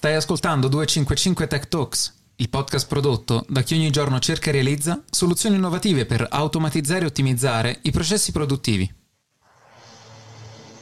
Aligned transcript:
Stai 0.00 0.14
ascoltando 0.14 0.68
255 0.68 1.46
Tech 1.46 1.68
Talks, 1.68 2.14
il 2.36 2.48
podcast 2.48 2.88
prodotto 2.88 3.44
da 3.46 3.60
chi 3.60 3.74
ogni 3.74 3.90
giorno 3.90 4.18
cerca 4.18 4.48
e 4.48 4.52
realizza 4.52 5.02
soluzioni 5.10 5.56
innovative 5.56 6.06
per 6.06 6.26
automatizzare 6.26 7.02
e 7.02 7.08
ottimizzare 7.08 7.80
i 7.82 7.90
processi 7.90 8.32
produttivi. 8.32 8.90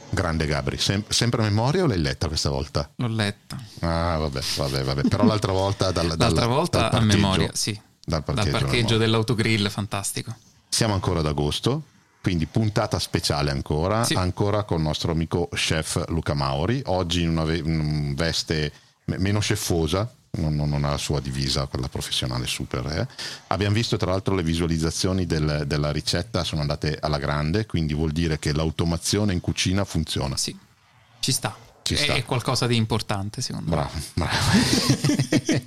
Grande 0.09 0.45
Gabri, 0.45 0.77
Sem- 0.77 1.03
sempre 1.09 1.41
a 1.41 1.43
memoria 1.43 1.83
o 1.83 1.87
l'hai 1.87 1.99
letta 1.99 2.29
questa 2.29 2.49
volta? 2.49 2.89
L'ho 2.95 3.07
letta. 3.09 3.61
Ah, 3.81 4.15
vabbè, 4.19 4.39
vabbè, 4.55 4.83
vabbè. 4.83 5.01
Però 5.09 5.25
l'altra 5.25 5.51
volta 5.51 5.91
dal, 5.91 6.07
l'altra 6.07 6.29
dal, 6.29 6.47
volta 6.47 6.87
dal 6.87 7.01
a 7.01 7.03
memoria, 7.03 7.49
sì. 7.51 7.77
Dal 8.01 8.23
parcheggio, 8.23 8.51
dal 8.51 8.61
parcheggio 8.61 8.95
dell'autogrill, 8.95 9.67
fantastico. 9.67 10.33
Siamo 10.69 10.93
ancora 10.93 11.19
ad 11.19 11.25
agosto, 11.25 11.83
quindi 12.21 12.45
puntata 12.45 12.97
speciale 12.99 13.51
ancora, 13.51 14.05
sì. 14.05 14.13
ancora 14.13 14.63
con 14.63 14.77
il 14.77 14.83
nostro 14.83 15.11
amico 15.11 15.49
chef 15.51 16.07
Luca 16.07 16.33
Mauri, 16.33 16.81
oggi 16.85 17.23
in 17.23 17.37
una, 17.37 17.53
in 17.53 18.13
veste 18.15 18.71
meno 19.17 19.39
scefosa, 19.39 20.11
non, 20.31 20.55
non, 20.55 20.83
ha 20.83 20.91
la 20.91 20.97
sua 20.97 21.19
divisa, 21.19 21.65
quella 21.65 21.89
professionale 21.89 22.45
super. 22.45 22.85
Eh. 22.85 23.07
Abbiamo 23.47 23.73
visto 23.73 23.97
tra 23.97 24.11
l'altro 24.11 24.35
le 24.35 24.43
visualizzazioni 24.43 25.25
del, 25.25 25.63
della 25.65 25.91
ricetta 25.91 26.43
sono 26.43 26.61
andate 26.61 26.97
alla 27.01 27.17
grande, 27.17 27.65
quindi 27.65 27.93
vuol 27.93 28.11
dire 28.11 28.37
che 28.37 28.53
l'automazione 28.53 29.33
in 29.33 29.41
cucina 29.41 29.83
funziona. 29.85 30.37
Sì, 30.37 30.55
ci 31.19 31.31
sta. 31.31 31.55
Ci 31.81 31.95
è, 31.95 31.97
sta. 31.97 32.13
è 32.13 32.23
qualcosa 32.23 32.67
di 32.67 32.75
importante 32.75 33.41
secondo 33.41 33.71
bravo, 33.71 33.89
me. 33.93 34.03
Bravo, 34.13 34.37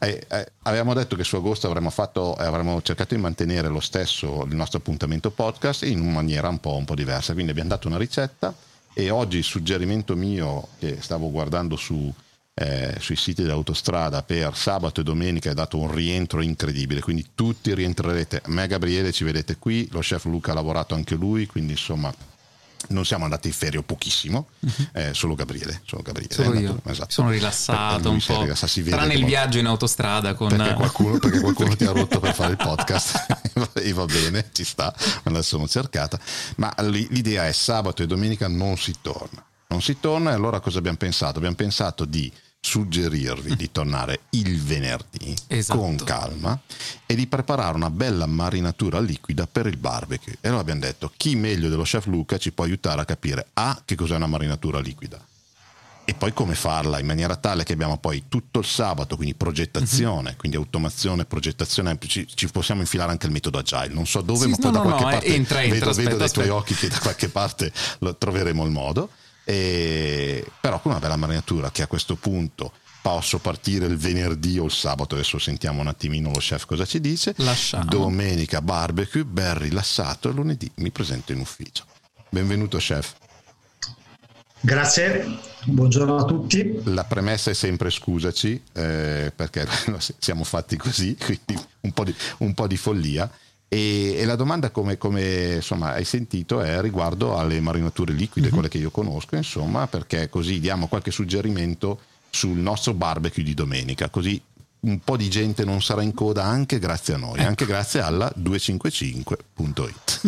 eh, 0.00 0.26
eh, 0.28 0.52
avevamo 0.62 0.92
detto 0.92 1.16
che 1.16 1.24
su 1.24 1.36
agosto 1.36 1.66
avremmo, 1.66 1.88
fatto, 1.88 2.36
eh, 2.38 2.44
avremmo, 2.44 2.82
cercato 2.82 3.14
di 3.14 3.20
mantenere 3.20 3.68
lo 3.68 3.80
stesso 3.80 4.44
il 4.44 4.54
nostro 4.54 4.78
appuntamento 4.78 5.30
podcast 5.30 5.84
in 5.84 6.06
maniera 6.12 6.48
un 6.48 6.60
po', 6.60 6.76
un 6.76 6.84
po' 6.84 6.94
diversa. 6.94 7.32
Quindi 7.32 7.52
abbiamo 7.52 7.70
dato 7.70 7.88
una 7.88 7.96
ricetta 7.96 8.54
e 8.94 9.10
oggi 9.10 9.38
il 9.38 9.44
suggerimento 9.44 10.14
mio 10.16 10.68
che 10.78 10.98
stavo 11.00 11.30
guardando 11.30 11.76
su, 11.76 12.12
eh, 12.54 12.96
sui 12.98 13.16
siti 13.16 13.42
dell'autostrada 13.42 14.22
per 14.22 14.56
sabato 14.56 15.00
e 15.00 15.04
domenica 15.04 15.50
è 15.50 15.54
dato 15.54 15.78
un 15.78 15.92
rientro 15.92 16.42
incredibile, 16.42 17.00
quindi 17.00 17.30
tutti 17.34 17.74
rientrerete. 17.74 18.42
Me 18.46 18.66
Gabriele 18.66 19.12
ci 19.12 19.24
vedete 19.24 19.56
qui, 19.56 19.88
lo 19.90 20.00
chef 20.00 20.24
Luca 20.26 20.52
ha 20.52 20.54
lavorato 20.54 20.94
anche 20.94 21.14
lui, 21.14 21.46
quindi 21.46 21.72
insomma 21.72 22.12
non 22.88 23.04
siamo 23.04 23.24
andati 23.24 23.48
in 23.48 23.54
ferie 23.54 23.82
pochissimo, 23.82 24.48
uh-huh. 24.58 24.88
eh, 24.92 25.14
solo 25.14 25.34
Gabriele. 25.34 25.82
Solo, 25.86 26.02
Gabriele 26.02 26.34
solo 26.34 26.58
io. 26.58 26.80
Esatto. 26.84 27.10
Sono 27.10 27.30
rilassato 27.30 28.10
un 28.10 28.22
po'. 28.24 28.42
Rilassato, 28.42 28.82
Tranne 28.84 29.14
il 29.14 29.24
viaggio 29.24 29.58
in 29.58 29.66
autostrada 29.66 30.34
con... 30.34 30.48
Perché 30.48 30.74
qualcuno, 30.74 31.18
perché 31.18 31.40
qualcuno 31.40 31.76
ti 31.76 31.84
ha 31.84 31.92
rotto 31.92 32.20
per 32.20 32.34
fare 32.34 32.52
il 32.52 32.56
podcast 32.62 33.40
e 33.74 33.92
va 33.92 34.04
bene, 34.06 34.50
ci 34.52 34.64
sta, 34.64 34.94
me 35.24 35.32
la 35.32 35.42
sono 35.42 35.66
cercata. 35.68 36.18
Ma 36.56 36.72
l'idea 36.80 37.46
è 37.46 37.52
sabato 37.52 38.02
e 38.02 38.06
domenica 38.06 38.48
non 38.48 38.76
si 38.76 38.96
torna. 39.00 39.44
Non 39.68 39.80
si 39.80 39.98
torna 40.00 40.30
e 40.30 40.34
allora 40.34 40.60
cosa 40.60 40.78
abbiamo 40.78 40.98
pensato? 40.98 41.38
Abbiamo 41.38 41.56
pensato 41.56 42.04
di 42.04 42.30
suggerirvi 42.64 43.56
di 43.56 43.72
tornare 43.72 44.20
il 44.30 44.62
venerdì 44.62 45.34
esatto. 45.48 45.80
con 45.80 45.96
calma 45.96 46.58
e 47.04 47.14
di 47.16 47.26
preparare 47.26 47.74
una 47.74 47.90
bella 47.90 48.26
marinatura 48.26 49.00
liquida 49.00 49.48
per 49.48 49.66
il 49.66 49.76
barbecue. 49.76 50.36
E 50.40 50.46
allora 50.46 50.62
abbiamo 50.62 50.80
detto 50.80 51.12
chi 51.16 51.34
meglio 51.34 51.68
dello 51.68 51.82
chef 51.82 52.06
Luca 52.06 52.38
ci 52.38 52.52
può 52.52 52.64
aiutare 52.64 53.00
a 53.00 53.04
capire 53.04 53.48
A 53.54 53.82
che 53.84 53.96
cos'è 53.96 54.14
una 54.14 54.28
marinatura 54.28 54.78
liquida 54.78 55.20
e 56.04 56.14
poi 56.14 56.32
come 56.32 56.54
farla 56.54 56.98
in 56.98 57.06
maniera 57.06 57.36
tale 57.36 57.64
che 57.64 57.72
abbiamo 57.72 57.96
poi 57.96 58.24
tutto 58.28 58.60
il 58.60 58.64
sabato, 58.64 59.16
quindi 59.16 59.34
progettazione, 59.34 60.30
uh-huh. 60.30 60.36
quindi 60.36 60.56
automazione, 60.56 61.24
progettazione, 61.24 61.96
ci, 62.06 62.26
ci, 62.32 62.48
possiamo 62.48 62.80
infilare 62.80 63.12
anche 63.12 63.26
il 63.26 63.32
metodo 63.32 63.58
agile, 63.58 63.94
non 63.94 64.06
so 64.06 64.20
dove, 64.20 64.44
sì, 64.44 64.50
ma 64.50 64.56
poi 64.56 64.72
no, 64.72 64.78
da 64.78 64.80
qualche 64.80 65.04
no, 65.04 65.10
parte 65.10 65.26
entra, 65.26 65.58
vedo, 65.60 65.74
entra, 65.74 65.90
vedo 65.90 65.90
aspetta, 65.90 66.16
dai 66.16 66.26
aspetta. 66.26 66.46
tuoi 66.46 66.58
occhi 66.58 66.74
che 66.74 66.88
da 66.88 66.98
qualche 66.98 67.28
parte 67.28 67.72
lo, 67.98 68.16
troveremo 68.16 68.64
il 68.64 68.70
modo. 68.70 69.10
E, 69.44 70.46
però 70.60 70.80
con 70.80 70.92
una 70.92 71.00
bella 71.00 71.16
marinatura 71.16 71.70
che 71.70 71.82
a 71.82 71.86
questo 71.86 72.16
punto 72.16 72.72
posso 73.02 73.40
partire 73.40 73.86
il 73.86 73.96
venerdì 73.96 74.58
o 74.58 74.64
il 74.64 74.70
sabato, 74.70 75.14
adesso 75.14 75.38
sentiamo 75.38 75.80
un 75.80 75.88
attimino 75.88 76.30
lo 76.30 76.38
chef 76.38 76.66
cosa 76.66 76.86
ci 76.86 77.00
dice. 77.00 77.34
Lasciamo. 77.38 77.84
Domenica 77.84 78.62
barbecue, 78.62 79.24
ben 79.24 79.58
rilassato 79.58 80.28
e 80.28 80.32
lunedì 80.32 80.70
mi 80.76 80.90
presento 80.90 81.32
in 81.32 81.40
ufficio. 81.40 81.84
Benvenuto 82.28 82.78
chef. 82.78 83.14
Grazie, 84.64 85.40
buongiorno 85.64 86.16
a 86.16 86.24
tutti. 86.24 86.80
La 86.84 87.02
premessa 87.02 87.50
è 87.50 87.54
sempre 87.54 87.90
scusaci 87.90 88.62
eh, 88.74 89.32
perché 89.34 89.66
siamo 90.18 90.44
fatti 90.44 90.76
così, 90.76 91.16
quindi 91.16 91.60
un 91.80 91.90
po' 91.90 92.04
di, 92.04 92.14
un 92.38 92.54
po 92.54 92.68
di 92.68 92.76
follia. 92.76 93.28
E, 93.72 94.16
e, 94.18 94.26
la 94.26 94.36
domanda, 94.36 94.68
come, 94.68 94.98
come 94.98 95.54
insomma, 95.54 95.92
hai 95.94 96.04
sentito, 96.04 96.60
è 96.60 96.82
riguardo 96.82 97.38
alle 97.38 97.58
marinature 97.58 98.12
liquide, 98.12 98.48
mm-hmm. 98.48 98.54
quelle 98.54 98.68
che 98.68 98.76
io 98.76 98.90
conosco, 98.90 99.34
insomma, 99.34 99.86
perché 99.86 100.28
così 100.28 100.60
diamo 100.60 100.88
qualche 100.88 101.10
suggerimento 101.10 102.00
sul 102.28 102.58
nostro 102.58 102.92
barbecue 102.92 103.42
di 103.42 103.54
domenica, 103.54 104.10
così 104.10 104.38
un 104.80 104.98
po' 105.00 105.16
di 105.16 105.30
gente 105.30 105.64
non 105.64 105.80
sarà 105.80 106.02
in 106.02 106.12
coda 106.12 106.44
anche 106.44 106.78
grazie 106.78 107.14
a 107.14 107.16
noi, 107.16 107.38
ecco. 107.38 107.48
anche 107.48 107.64
grazie 107.64 108.00
alla 108.00 108.30
255.it. 108.38 110.20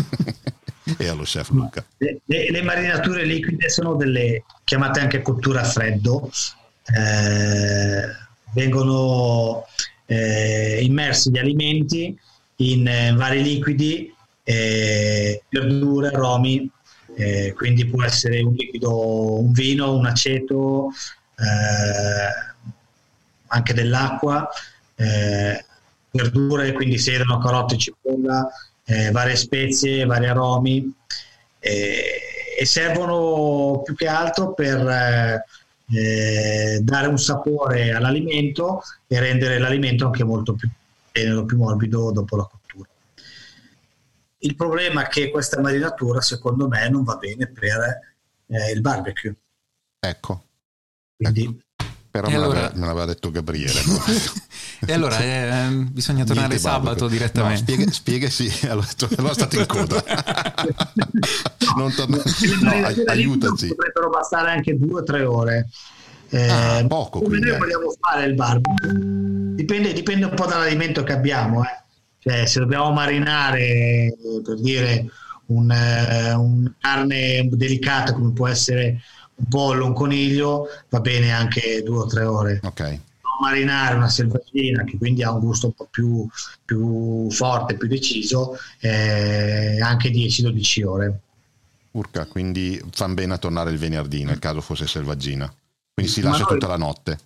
e 0.96 1.06
allo 1.06 1.24
chef 1.24 1.50
Luca. 1.50 1.84
Le, 1.98 2.20
le, 2.24 2.50
le, 2.50 2.62
marinature 2.62 3.26
liquide 3.26 3.68
sono 3.68 3.94
delle 3.94 4.44
chiamate 4.64 5.00
anche 5.00 5.20
cottura 5.20 5.60
a 5.60 5.64
freddo, 5.64 6.30
eh, 6.96 8.06
vengono 8.54 9.66
eh, 10.06 10.80
immersi 10.82 11.30
gli 11.30 11.36
alimenti 11.36 12.18
in 12.56 12.86
eh, 12.86 13.12
vari 13.14 13.42
liquidi, 13.42 14.14
eh, 14.42 15.42
verdure, 15.48 16.08
aromi, 16.08 16.68
eh, 17.16 17.52
quindi 17.56 17.86
può 17.86 18.02
essere 18.04 18.42
un 18.42 18.52
liquido, 18.54 19.40
un 19.40 19.52
vino, 19.52 19.96
un 19.96 20.06
aceto, 20.06 20.90
eh, 21.38 22.52
anche 23.46 23.74
dell'acqua, 23.74 24.48
verdure, 26.10 26.72
quindi 26.72 26.98
sedano, 26.98 27.38
carote, 27.38 27.76
cipolla, 27.76 28.48
varie 29.12 29.36
spezie, 29.36 30.04
vari 30.04 30.26
aromi 30.26 30.92
e 31.58 32.64
servono 32.64 33.82
più 33.82 33.94
che 33.94 34.06
altro 34.06 34.54
per 34.54 35.42
eh, 35.92 36.80
dare 36.80 37.06
un 37.06 37.18
sapore 37.18 37.92
all'alimento 37.92 38.82
e 39.06 39.20
rendere 39.20 39.58
l'alimento 39.58 40.06
anche 40.06 40.24
molto 40.24 40.54
più 40.54 40.68
tenero, 41.14 41.44
più 41.44 41.56
morbido 41.56 42.10
dopo 42.10 42.36
la 42.36 42.42
cottura. 42.42 42.88
Il 44.38 44.56
problema 44.56 45.06
è 45.06 45.08
che 45.08 45.30
questa 45.30 45.60
marinatura 45.60 46.20
secondo 46.20 46.66
me 46.68 46.88
non 46.88 47.04
va 47.04 47.16
bene 47.16 47.46
per 47.46 48.00
eh, 48.46 48.72
il 48.72 48.80
barbecue. 48.80 49.34
Ecco. 50.00 50.44
Quindi, 51.16 51.44
ecco. 51.44 51.62
Però 52.10 52.28
me, 52.28 52.34
allora... 52.34 52.60
l'aveva, 52.60 52.72
me, 52.74 52.86
l'aveva, 52.86 53.04
detto 53.06 53.30
Gabriele. 53.30 53.80
e 54.86 54.92
allora 54.92 55.18
eh, 55.18 55.68
bisogna 55.90 56.24
tornare 56.24 56.48
Niente 56.48 56.62
sabato 56.62 56.82
barbecue. 56.84 57.08
direttamente. 57.08 57.76
No, 57.76 57.90
spiega, 57.90 58.28
spiega 58.28 58.28
sì, 58.28 58.50
allora, 58.68 58.86
allora 59.16 59.34
state 59.34 59.58
in 59.58 59.66
coda. 59.66 60.04
non 61.76 61.94
torna... 61.94 62.16
no, 62.60 62.70
aiutaci. 63.06 63.68
Potrebbero 63.68 64.10
bastare 64.10 64.50
anche 64.50 64.76
due 64.76 65.00
o 65.00 65.02
tre 65.02 65.24
ore. 65.24 65.68
Eh, 66.28 66.48
ah, 66.48 66.84
poco, 66.86 67.18
come 67.20 67.38
quindi, 67.38 67.46
noi 67.46 67.56
eh. 67.56 67.58
vogliamo 67.58 67.94
fare 68.00 68.24
il 68.26 68.34
barbecue? 68.34 69.33
Dipende, 69.54 69.92
dipende, 69.92 70.26
un 70.26 70.34
po' 70.34 70.46
dall'alimento 70.46 71.02
che 71.02 71.12
abbiamo. 71.12 71.62
Eh. 71.62 71.82
Cioè, 72.18 72.46
se 72.46 72.60
dobbiamo 72.60 72.92
marinare, 72.92 74.14
per 74.42 74.60
dire, 74.60 75.10
un, 75.46 75.70
eh, 75.70 76.32
un 76.32 76.72
carne 76.78 77.48
delicata 77.50 78.12
come 78.12 78.32
può 78.32 78.48
essere 78.48 79.02
un 79.36 79.46
pollo, 79.48 79.86
un 79.86 79.92
coniglio, 79.92 80.68
va 80.88 81.00
bene 81.00 81.32
anche 81.32 81.82
due 81.82 81.98
o 81.98 82.06
tre 82.06 82.24
ore. 82.24 82.60
Ok. 82.62 83.00
Marinare 83.40 83.96
una 83.96 84.08
selvaggina 84.08 84.84
che 84.84 84.96
quindi 84.96 85.22
ha 85.22 85.32
un 85.32 85.40
gusto 85.40 85.66
un 85.66 85.72
po' 85.72 85.88
più, 85.90 86.26
più 86.64 87.28
forte, 87.30 87.76
più 87.76 87.88
deciso, 87.88 88.56
eh, 88.80 89.80
anche 89.80 90.10
10-12 90.10 90.84
ore. 90.84 91.20
Urca, 91.90 92.26
quindi 92.26 92.80
fan 92.92 93.14
bene 93.14 93.34
a 93.34 93.38
tornare 93.38 93.70
il 93.70 93.78
venerdì 93.78 94.24
nel 94.24 94.38
caso 94.38 94.60
fosse 94.60 94.86
selvaggina. 94.86 95.52
Quindi 95.92 96.10
si 96.10 96.22
lascia 96.22 96.44
noi, 96.44 96.52
tutta 96.52 96.66
la 96.66 96.76
notte. 96.76 97.18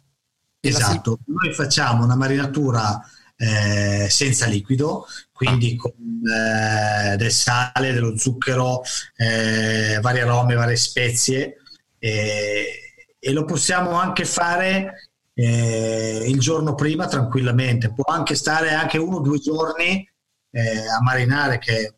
Esatto, 0.61 1.19
noi 1.27 1.53
facciamo 1.55 2.05
una 2.05 2.17
marinatura 2.17 3.01
eh, 3.37 4.09
senza 4.11 4.47
liquido, 4.47 5.07
quindi 5.33 5.77
ah. 5.79 5.81
con 5.81 5.93
eh, 5.93 7.17
del 7.17 7.31
sale, 7.31 7.93
dello 7.93 8.17
zucchero, 8.17 8.83
eh, 9.17 9.99
vari 10.03 10.21
aromi, 10.21 10.55
varie 10.55 10.77
spezie 10.77 11.57
e 12.01 13.33
lo 13.33 13.45
possiamo 13.45 13.93
anche 13.93 14.25
fare 14.25 15.11
eh, 15.35 16.25
il 16.27 16.41
giorno 16.41 16.75
prima 16.75 17.07
tranquillamente. 17.07 17.93
Può 17.93 18.13
anche 18.13 18.35
stare 18.35 18.73
anche 18.73 18.99
uno 18.99 19.17
o 19.17 19.21
due 19.21 19.39
giorni 19.39 20.09
eh, 20.51 20.89
a 20.89 21.01
marinare 21.03 21.59
che 21.59 21.95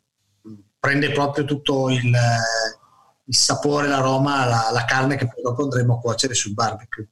prende 0.78 1.10
proprio 1.12 1.44
tutto 1.46 1.88
il, 1.88 2.04
il 2.04 3.34
sapore, 3.34 3.88
l'aroma, 3.88 4.44
la, 4.44 4.68
la 4.70 4.84
carne 4.84 5.16
che 5.16 5.26
poi 5.26 5.42
dopo 5.42 5.62
andremo 5.62 5.94
a 5.94 6.00
cuocere 6.00 6.34
sul 6.34 6.52
barbecue 6.52 7.08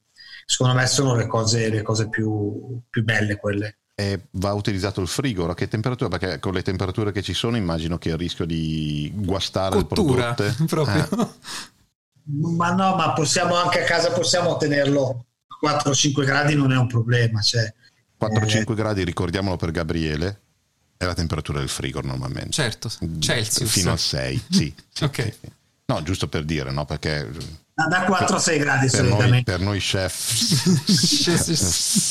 secondo 0.49 0.73
me 0.73 0.87
sono 0.87 1.15
le 1.15 1.27
cose, 1.27 1.69
le 1.69 1.83
cose 1.83 2.09
più, 2.09 2.81
più, 2.89 3.03
belle 3.03 3.35
quelle. 3.35 3.77
E 3.93 4.29
va 4.31 4.53
utilizzato 4.53 4.99
il 4.99 5.07
frigo, 5.07 5.47
a 5.47 5.53
che 5.53 5.67
temperatura? 5.67 6.17
Perché 6.17 6.39
con 6.39 6.53
le 6.53 6.63
temperature 6.63 7.11
che 7.11 7.21
ci 7.21 7.35
sono 7.35 7.55
immagino 7.55 7.99
che 7.99 8.09
il 8.09 8.17
rischio 8.17 8.45
di 8.45 9.11
guastare 9.13 9.75
Cottura, 9.75 10.29
il 10.29 10.35
prodotto... 10.35 10.65
proprio. 10.65 11.07
Eh. 11.21 11.27
Ma 12.55 12.71
no, 12.71 12.95
ma 12.95 13.13
possiamo 13.13 13.55
anche 13.55 13.83
a 13.83 13.85
casa 13.85 14.11
possiamo 14.11 14.57
tenerlo 14.57 15.25
4-5 15.63 16.25
gradi 16.25 16.55
non 16.55 16.71
è 16.71 16.77
un 16.77 16.87
problema. 16.87 17.41
Cioè, 17.41 17.71
4-5 18.19 18.71
eh, 18.71 18.73
gradi, 18.73 19.03
ricordiamolo 19.03 19.55
per 19.55 19.69
Gabriele, 19.69 20.41
è 20.97 21.05
la 21.05 21.13
temperatura 21.13 21.59
del 21.59 21.69
frigo 21.69 22.01
normalmente. 22.01 22.51
Certo, 22.51 22.89
Celsius. 23.19 23.69
Fino 23.69 23.91
a 23.91 23.97
6, 23.97 24.43
sì. 24.49 24.73
sì 24.89 25.03
ok. 25.03 25.21
Sì. 25.21 25.57
No, 25.89 26.03
giusto 26.03 26.27
per 26.27 26.45
dire, 26.45 26.71
no? 26.71 26.85
Perché 26.85 27.27
da 27.87 28.05
4-6 28.05 28.59
gradi 28.59 28.89
per 28.89 29.03
noi, 29.03 29.43
per 29.43 29.59
noi 29.59 29.79
chef 29.79 30.17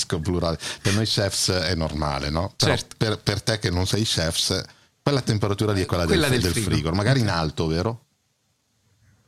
con 0.08 0.22
plurale 0.22 0.58
per 0.80 0.94
noi 0.94 1.04
chefs 1.04 1.50
è 1.50 1.74
normale 1.74 2.30
no? 2.30 2.54
Certo. 2.56 2.96
Per, 2.96 3.18
per, 3.18 3.42
te 3.42 3.58
che 3.58 3.68
non 3.68 3.86
sei 3.86 4.04
chefs 4.04 4.64
quella 5.02 5.20
temperatura 5.20 5.72
lì 5.72 5.82
è 5.82 5.86
quella, 5.86 6.06
quella 6.06 6.28
del, 6.28 6.40
del, 6.40 6.52
frigo. 6.52 6.70
frigo. 6.70 6.90
magari 6.92 7.20
in 7.20 7.28
alto 7.28 7.66
vero? 7.66 8.04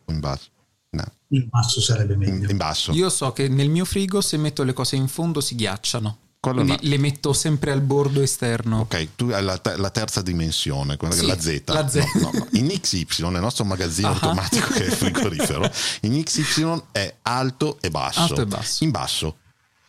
o 0.06 0.12
in 0.12 0.20
basso? 0.20 0.49
No. 0.93 1.05
in 1.29 1.47
basso 1.50 1.81
sarebbe 1.82 2.17
meglio 2.17 2.44
in, 2.44 2.49
in 2.49 2.56
basso 2.56 2.93
io 2.93 3.11
so 3.11 3.32
che 3.32 3.47
nel 3.49 3.69
mio 3.69 3.85
frigo 3.85 4.23
se 4.23 4.38
metto 4.38 4.62
le 4.62 4.73
cose 4.73 4.97
in 4.97 5.08
fondo 5.08 5.43
si 5.43 5.55
ghiacciano 5.56 6.19
Quindi 6.41 6.75
le 6.89 6.97
metto 6.97 7.35
sempre 7.35 7.71
al 7.71 7.83
bordo 7.83 8.23
esterno. 8.23 8.81
Ok, 8.81 9.09
tu 9.15 9.29
hai 9.29 9.45
la, 9.45 9.59
te- 9.59 9.77
la 9.77 9.91
terza 9.91 10.23
dimensione, 10.23 10.97
quella 10.97 11.13
sì, 11.13 11.21
che 11.21 11.27
è 11.27 11.29
la 11.29 11.41
Z. 11.41 11.63
La 11.67 11.89
Z. 11.89 12.15
No, 12.15 12.31
no, 12.33 12.47
in 12.53 12.67
XY, 12.81 13.29
nel 13.29 13.43
nostro 13.43 13.65
magazzino 13.67 14.09
uh-huh. 14.09 14.15
automatico 14.15 14.73
che 14.73 14.85
è 14.85 14.87
il 14.87 14.93
frigorifero, 14.97 15.71
in 16.03 16.23
XY 16.23 16.83
è 16.93 17.15
alto 17.23 17.77
e 17.83 17.91
basso. 17.91 18.21
Alto 18.21 18.41
e 18.41 18.47
basso. 18.47 18.85
In 18.85 18.91
basso. 18.91 19.37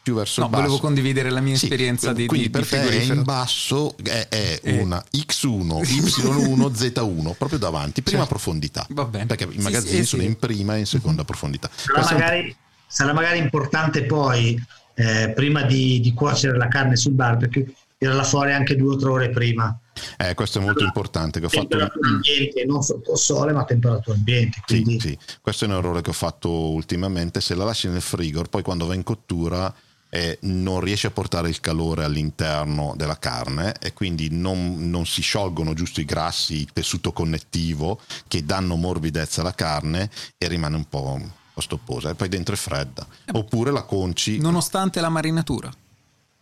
Più 0.04 0.14
verso 0.14 0.42
no, 0.42 0.48
il 0.48 0.52
basso. 0.52 0.64
volevo 0.64 0.82
condividere 0.82 1.30
la 1.30 1.40
mia 1.40 1.56
sì, 1.56 1.66
esperienza 1.66 2.12
di, 2.12 2.26
quindi 2.26 2.48
di, 2.48 2.52
per 2.52 2.64
di 2.64 2.70
te 2.70 2.90
è 2.90 3.02
in 3.04 3.24
basso 3.24 3.96
è, 4.04 4.28
è 4.28 4.60
eh. 4.62 4.82
una 4.82 5.02
X1, 5.10 5.82
Y1, 5.84 6.72
Z1, 6.72 7.34
proprio 7.38 7.60
davanti, 7.60 8.02
prima 8.02 8.20
certo. 8.24 8.34
profondità. 8.34 8.86
Va 8.90 9.06
bene. 9.06 9.28
Perché 9.28 9.48
i 9.50 9.62
magazzini 9.62 10.02
sì, 10.02 10.06
sono 10.06 10.24
in 10.24 10.38
prima 10.38 10.76
e 10.76 10.80
in 10.80 10.86
seconda 10.86 11.24
profondità. 11.24 11.70
Sarà 11.74 12.02
magari, 12.12 12.54
sarà 12.88 13.14
magari 13.14 13.38
importante 13.38 14.04
poi 14.04 14.62
eh, 14.96 15.32
prima 15.36 15.64
di, 15.64 16.00
di, 16.00 16.14
cuocere 16.14 16.58
la 16.58 16.68
carne 16.68 16.96
sul 16.96 17.14
barbecue, 17.14 17.66
tirarla 17.98 18.24
fuori 18.24 18.54
anche 18.54 18.76
due 18.76 18.96
o 18.96 18.98
tre 18.98 19.10
ore 19.10 19.30
prima. 19.30 19.78
Eh, 20.18 20.34
questo 20.34 20.58
è 20.58 20.62
molto 20.62 20.80
allora, 20.80 20.88
importante. 20.88 21.40
Che 21.40 21.46
ho 21.46 21.50
temperatura 21.50 22.02
fatto... 22.02 22.16
ambiente, 22.16 22.66
non 22.66 22.82
sotto 22.82 23.16
sole, 23.16 23.54
ma 23.54 23.64
temperatura 23.64 24.16
ambiente. 24.16 24.62
Quindi... 24.66 25.00
Sì, 25.00 25.10
sì, 25.10 25.18
questo 25.42 25.66
è 25.66 25.68
un 25.68 25.76
errore 25.76 26.02
che 26.02 26.10
ho 26.10 26.14
fatto 26.14 26.50
ultimamente. 26.50 27.42
Se 27.42 27.56
la 27.56 27.64
lasci 27.64 27.88
nel 27.88 28.02
frigo, 28.02 28.44
poi 28.44 28.64
quando 28.64 28.86
va 28.86 28.96
in 28.96 29.04
cottura 29.04 29.74
eh, 30.14 30.38
non 30.42 30.82
riesce 30.82 31.08
a 31.08 31.12
portare 31.12 31.48
il 31.50 31.62
calore 31.62 32.04
all'interno 32.04 32.94
della 32.98 33.18
carne 33.18 33.76
e 33.80 33.94
quindi 33.94 34.28
non, 34.30 34.90
non, 34.90 35.06
si 35.06 35.22
sciolgono 35.22 35.74
giusto 35.74 36.02
i 36.02 36.06
grassi, 36.06 36.60
il 36.60 36.74
tessuto 36.74 37.14
connettivo 37.14 38.00
che 38.28 38.44
danno 38.44 38.76
morbidezza 38.76 39.40
alla 39.40 39.56
carne 39.56 40.10
e 40.38 40.48
rimane 40.50 40.76
un 40.76 40.86
po' 40.86 41.40
stopposa 41.60 42.10
e 42.10 42.16
poi 42.16 42.30
dentro 42.30 42.54
è 42.54 42.58
fredda. 42.58 43.06
Eh, 43.26 43.32
Oppure 43.34 43.72
la 43.72 43.84
conci. 43.84 44.38
Nonostante 44.38 45.02
la 45.02 45.10
marinatura. 45.10 45.72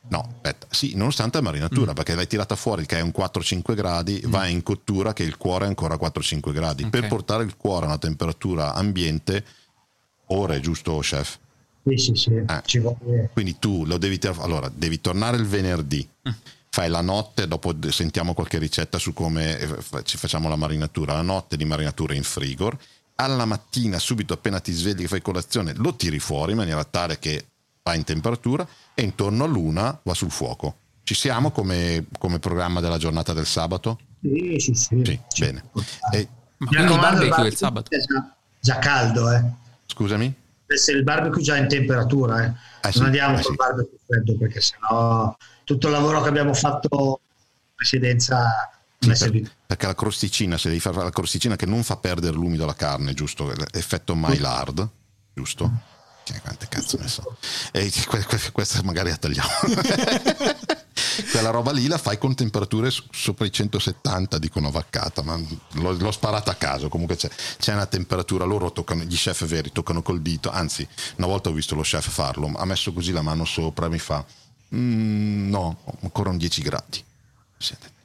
No, 0.10 0.28
aspetta, 0.36 0.68
sì, 0.70 0.96
nonostante 0.96 1.38
la 1.38 1.44
marinatura, 1.44 1.92
mm. 1.92 1.96
perché 1.96 2.16
l'hai 2.16 2.28
tirata 2.28 2.56
fuori 2.56 2.86
che 2.86 2.98
è 2.98 3.02
un 3.02 3.12
4-5 3.16 3.76
gradi, 3.76 4.24
mm. 4.26 4.30
va 4.30 4.48
in 4.48 4.64
cottura 4.64 5.14
che 5.14 5.24
il 5.24 5.38
cuore 5.38 5.66
è 5.66 5.68
ancora 5.68 5.96
4-5 5.96 6.52
gradi. 6.52 6.84
Okay. 6.84 7.02
Per 7.02 7.10
portare 7.10 7.44
il 7.44 7.56
cuore 7.58 7.86
a 7.86 7.90
una 7.90 7.98
temperatura 7.98 8.74
ambiente, 8.74 9.46
ore, 10.28 10.60
giusto, 10.60 10.98
chef? 11.00 11.38
Sì, 11.84 11.98
sì, 11.98 12.16
sì. 12.16 12.32
Eh. 12.34 13.30
Quindi 13.32 13.58
tu 13.60 13.86
lo 13.86 13.98
devi, 13.98 14.20
allora, 14.40 14.72
devi 14.74 15.00
tornare 15.00 15.38
il 15.38 15.46
venerdì. 15.46 16.08
Mm. 16.28 16.32
Fai 16.72 16.90
la 16.90 17.02
notte, 17.02 17.48
dopo 17.48 17.76
sentiamo 17.90 18.34
qualche 18.34 18.58
ricetta 18.58 18.98
su 18.98 19.14
come 19.14 19.60
eh, 19.60 20.04
ci 20.04 20.18
facciamo 20.18 20.50
la 20.50 20.56
marinatura. 20.56 21.14
La 21.14 21.22
notte 21.22 21.58
di 21.58 21.66
marinatura 21.66 22.14
in 22.14 22.24
frigor 22.24 22.78
alla 23.20 23.46
mattina, 23.46 24.00
subito 24.00 24.34
appena 24.34 24.60
ti 24.60 24.72
svegli 24.72 25.02
che 25.02 25.08
fai 25.08 25.22
colazione, 25.22 25.74
lo 25.76 25.96
tiri 25.96 26.20
fuori 26.20 26.52
in 26.52 26.58
maniera 26.58 26.84
tale 26.86 27.20
che 27.20 27.48
va 27.84 27.94
in 27.94 28.04
temperatura 28.04 28.66
e 28.94 29.02
intorno 29.02 29.44
all'una 29.44 30.00
va 30.04 30.14
sul 30.14 30.32
fuoco. 30.32 30.78
Ci 31.04 31.14
siamo 31.16 31.52
come, 31.52 32.06
come 32.18 32.40
programma 32.40 32.80
della 32.80 32.98
giornata 32.98 33.34
del 33.34 33.46
sabato? 33.46 34.00
Sì, 34.22 34.56
sì, 34.60 34.74
sì. 34.74 35.04
sì 35.04 35.20
bene. 35.40 35.64
E, 36.14 36.28
Ma 36.58 36.68
quindi 36.68 36.94
il 36.94 37.00
barbecue 37.00 37.48
il 37.48 37.56
sabato? 37.56 37.90
Già, 37.90 38.36
già 38.60 38.80
caldo, 38.80 39.32
eh. 39.32 39.44
Scusami? 39.86 40.34
Se 40.68 40.92
il 40.92 41.04
barbecue 41.04 41.42
già 41.42 41.58
in 41.58 41.68
temperatura, 41.68 42.46
eh. 42.46 42.54
eh 42.88 42.92
sì, 42.92 43.00
non 43.00 43.08
andiamo 43.08 43.38
eh 43.38 43.42
col 43.42 43.52
sì. 43.52 43.56
barbecue 43.56 43.98
freddo 44.06 44.38
perché 44.38 44.62
sennò 44.62 45.36
tutto 45.66 45.88
il 45.88 45.94
lavoro 45.94 46.22
che 46.22 46.30
abbiamo 46.30 46.54
fatto 46.54 47.20
in 47.68 47.76
precedenza 47.76 48.79
sì, 49.00 49.30
per, 49.32 49.52
perché 49.66 49.86
la 49.86 49.96
crosticina, 49.96 50.58
se 50.58 50.68
devi 50.68 50.82
fare 50.82 50.98
la 50.98 51.10
crosticina 51.10 51.56
che 51.56 51.66
non 51.66 51.84
fa 51.84 51.98
perdere 51.98 52.36
l'umido 52.36 52.64
alla 52.64 52.76
carne, 52.76 53.14
giusto? 53.14 53.54
Effetto 53.72 54.14
Maillard, 54.16 54.88
giusto? 55.34 55.72
Cioè, 56.24 56.42
quante 56.42 56.68
cazzo 56.68 56.98
ne 57.00 57.08
so. 57.08 57.38
E 57.72 57.92
questa 58.52 58.84
magari 58.84 59.10
la 59.10 59.18
tagliamo. 59.18 59.50
Quella 61.32 61.50
roba 61.50 61.72
lì 61.72 61.88
la 61.88 61.98
fai 61.98 62.18
con 62.18 62.36
temperature 62.36 62.92
sopra 62.92 63.46
i 63.46 63.52
170, 63.52 64.38
dicono 64.38 64.70
vaccata, 64.70 65.24
ma 65.24 65.40
l'ho, 65.74 65.92
l'ho 65.94 66.12
sparata 66.12 66.52
a 66.52 66.56
caso. 66.56 66.88
Comunque 66.88 67.16
c'è, 67.16 67.30
c'è, 67.58 67.74
una 67.74 67.86
temperatura, 67.88 68.46
loro 68.46 68.72
toccano, 68.72 69.04
gli 69.04 69.16
chef 69.16 69.46
veri 69.46 69.72
toccano 69.72 70.02
col 70.02 70.22
dito, 70.22 70.52
anzi, 70.52 70.88
una 71.16 71.28
volta 71.28 71.50
ho 71.50 71.54
visto 71.54 71.74
lo 71.74 71.82
chef 71.82 72.08
farlo, 72.10 72.52
ha 72.56 72.66
messo 72.66 72.94
così 72.94 73.12
la 73.12 73.22
mano 73.22 73.46
sopra 73.46 73.88
e 73.88 73.90
mi 73.90 74.00
fa, 74.00 74.24
mm, 74.76 75.50
no, 75.50 75.84
ancora 76.02 76.30
un 76.30 76.38
10 76.38 76.62
gradi. 76.62 77.04
Siete 77.58 77.98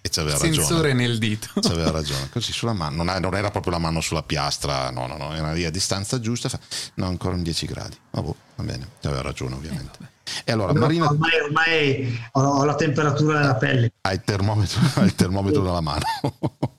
e 0.00 0.08
c'aveva 0.10 0.38
ragione. 0.38 0.54
Sensore 0.54 0.92
nel 0.92 1.18
dito. 1.18 1.48
C'aveva 1.60 1.90
ragione. 1.90 2.28
Così 2.30 2.52
sulla 2.52 2.72
mano, 2.72 3.02
non, 3.02 3.34
era 3.34 3.50
proprio 3.50 3.72
la 3.72 3.78
mano 3.78 4.00
sulla 4.00 4.22
piastra, 4.22 4.90
no, 4.90 5.06
no, 5.06 5.16
no, 5.16 5.34
era 5.34 5.52
lì 5.52 5.64
a 5.64 5.70
distanza 5.70 6.20
giusta. 6.20 6.48
No, 6.94 7.06
ancora 7.06 7.36
in 7.36 7.42
10 7.42 7.66
gradi. 7.66 7.96
Oh, 8.12 8.22
boh, 8.22 8.36
va 8.56 8.64
bene, 8.64 8.88
c'aveva 9.00 9.22
ragione 9.22 9.54
ovviamente. 9.54 10.16
E 10.44 10.52
allora, 10.52 10.72
no, 10.72 10.80
Marina... 10.80 11.06
ormai, 11.06 11.40
ormai 11.40 12.20
ho, 12.32 12.64
la 12.64 12.74
temperatura 12.74 13.40
della 13.40 13.56
pelle. 13.56 13.92
Hai 14.02 14.14
il 14.14 14.22
termometro, 14.24 14.80
hai 15.00 15.06
il 15.06 15.14
termometro 15.14 15.62
nella 15.62 15.80
mano. 15.80 16.04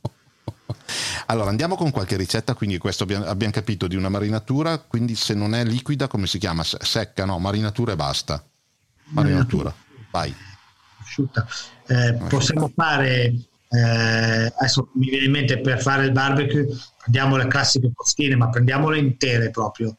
Allora 1.28 1.52
andiamo 1.52 1.76
con 1.76 1.92
qualche 1.92 2.18
ricetta, 2.18 2.56
quindi 2.56 2.80
questo 2.80 3.04
abbiamo, 3.04 3.26
abbiamo, 3.26 3.54
capito 3.54 3.86
di 3.86 3.96
una 3.96 4.10
marinatura, 4.10 4.80
quindi 4.80 5.14
se 5.14 5.36
non 5.36 5.54
è 5.54 5.64
liquida 5.64 6.08
come 6.08 6.26
si 6.26 6.40
chiama? 6.40 6.64
Secca, 6.64 7.26
no, 7.26 7.38
marinatura 7.38 7.92
e 7.92 7.96
basta. 7.96 8.44
Marinatura, 9.10 9.72
vai. 10.10 10.34
Asciutta. 11.00 11.48
Eh, 11.92 12.14
possiamo 12.30 12.72
fare, 12.76 13.34
eh, 13.68 14.54
adesso 14.56 14.90
mi 14.94 15.10
viene 15.10 15.26
in 15.26 15.32
mente 15.32 15.60
per 15.60 15.82
fare 15.82 16.06
il 16.06 16.12
barbecue, 16.12 16.68
prendiamo 17.00 17.36
le 17.36 17.48
classiche 17.48 17.90
costine, 17.96 18.36
ma 18.36 18.50
prendiamole 18.50 19.00
intere 19.00 19.50
proprio. 19.50 19.96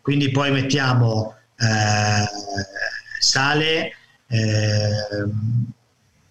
Quindi 0.00 0.30
poi 0.30 0.50
mettiamo 0.50 1.34
eh, 1.58 2.24
sale, 3.20 3.92
eh, 4.26 4.90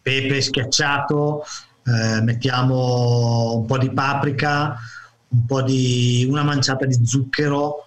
pepe 0.02 0.42
schiacciato, 0.42 1.44
eh, 1.86 2.22
mettiamo 2.22 3.58
un 3.58 3.66
po' 3.68 3.78
di 3.78 3.92
paprika, 3.92 4.78
un 5.28 5.46
po' 5.46 5.62
di 5.62 6.26
una 6.28 6.42
manciata 6.42 6.88
di 6.88 7.06
zucchero, 7.06 7.86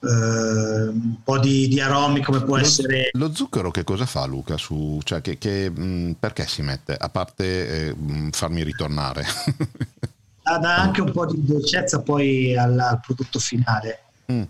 eh, 0.00 0.92
po' 1.22 1.38
di, 1.38 1.68
di, 1.68 1.80
aromi 1.80 2.22
come 2.22 2.42
può 2.42 2.56
lo, 2.56 2.62
essere... 2.62 3.10
Lo 3.12 3.34
zucchero 3.34 3.70
che 3.70 3.84
cosa 3.84 4.06
fa 4.06 4.24
Luca? 4.24 4.56
Su, 4.56 5.00
cioè 5.02 5.20
che, 5.20 5.38
che, 5.38 5.70
mh, 5.70 5.82
mm, 5.82 6.10
perché 6.12 6.46
si 6.46 6.62
mette? 6.62 6.94
A 6.94 7.08
parte 7.08 7.88
eh, 7.88 7.94
mm, 7.94 8.30
farmi 8.30 8.62
ritornare. 8.62 9.24
dà, 10.42 10.58
dà, 10.58 10.76
anche 10.76 11.00
un 11.00 11.12
po' 11.12 11.26
di 11.26 11.44
dolcezza 11.44 12.00
poi 12.00 12.56
al, 12.56 12.78
al 12.78 13.00
prodotto 13.00 13.38
finale. 13.38 14.00
Mm. 14.30 14.42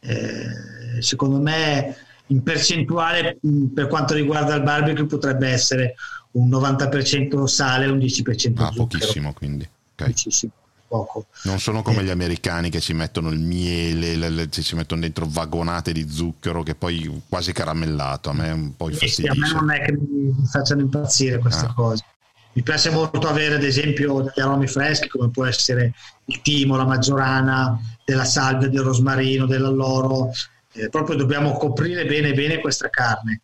Eh, 0.00 1.00
secondo 1.00 1.38
me 1.38 1.96
in 2.28 2.42
percentuale 2.42 3.38
mm, 3.46 3.66
per 3.66 3.86
quanto 3.86 4.14
riguarda 4.14 4.54
il 4.54 4.62
barbecue 4.62 5.06
potrebbe 5.06 5.48
essere 5.48 5.94
un 6.32 6.48
90% 6.48 7.44
sale 7.44 7.84
e 7.84 7.88
un 7.88 7.98
10% 7.98 8.22
ah, 8.56 8.66
zucchero. 8.66 8.72
pochissimo 8.72 9.32
quindi. 9.32 9.68
Okay. 9.94 10.08
Pochissimo 10.08 10.52
poco. 10.94 11.26
Non 11.42 11.58
sono 11.58 11.82
come 11.82 12.00
eh. 12.00 12.04
gli 12.04 12.10
americani 12.10 12.70
che 12.70 12.78
ci 12.78 12.92
mettono 12.92 13.30
il 13.30 13.40
miele, 13.40 14.14
le, 14.14 14.28
le, 14.28 14.48
ci 14.50 14.76
mettono 14.76 15.00
dentro 15.00 15.26
vagonate 15.28 15.92
di 15.92 16.08
zucchero 16.08 16.62
che 16.62 16.76
poi 16.76 17.22
quasi 17.28 17.52
caramellato, 17.52 18.30
a 18.30 18.32
me 18.32 18.48
è 18.48 18.52
un 18.52 18.76
po' 18.76 18.88
infastidisce. 18.88 19.22
Sì, 19.22 19.28
a 19.28 19.34
me 19.34 19.52
non 19.52 19.70
è 19.72 19.84
che 19.84 19.92
mi 19.92 20.32
facciano 20.46 20.82
impazzire 20.82 21.38
queste 21.38 21.66
ah. 21.66 21.74
cose. 21.74 22.04
Mi 22.52 22.62
piace 22.62 22.90
molto 22.90 23.26
avere 23.26 23.56
ad 23.56 23.64
esempio 23.64 24.20
degli 24.20 24.40
aromi 24.40 24.68
freschi 24.68 25.08
come 25.08 25.28
può 25.30 25.44
essere 25.44 25.92
il 26.26 26.40
timo, 26.40 26.76
la 26.76 26.86
maggiorana, 26.86 27.76
della 28.04 28.24
salvia, 28.24 28.68
del 28.68 28.82
rosmarino, 28.82 29.46
dell'alloro. 29.46 30.30
Eh, 30.72 30.88
proprio 30.88 31.16
dobbiamo 31.16 31.56
coprire 31.56 32.06
bene 32.06 32.32
bene 32.32 32.60
questa 32.60 32.88
carne. 32.90 33.40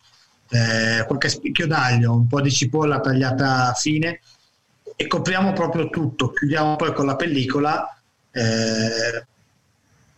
Eh, 0.49 1.03
qualche 1.05 1.27
spicchio 1.27 1.67
d'aglio, 1.67 2.13
un 2.13 2.27
po' 2.27 2.39
di 2.39 2.51
cipolla 2.51 3.01
tagliata 3.01 3.73
fine 3.73 4.21
e 5.01 5.07
copriamo 5.07 5.51
proprio 5.53 5.89
tutto, 5.89 6.29
chiudiamo 6.29 6.75
poi 6.75 6.93
con 6.93 7.07
la 7.07 7.15
pellicola 7.15 7.99
eh, 8.29 9.25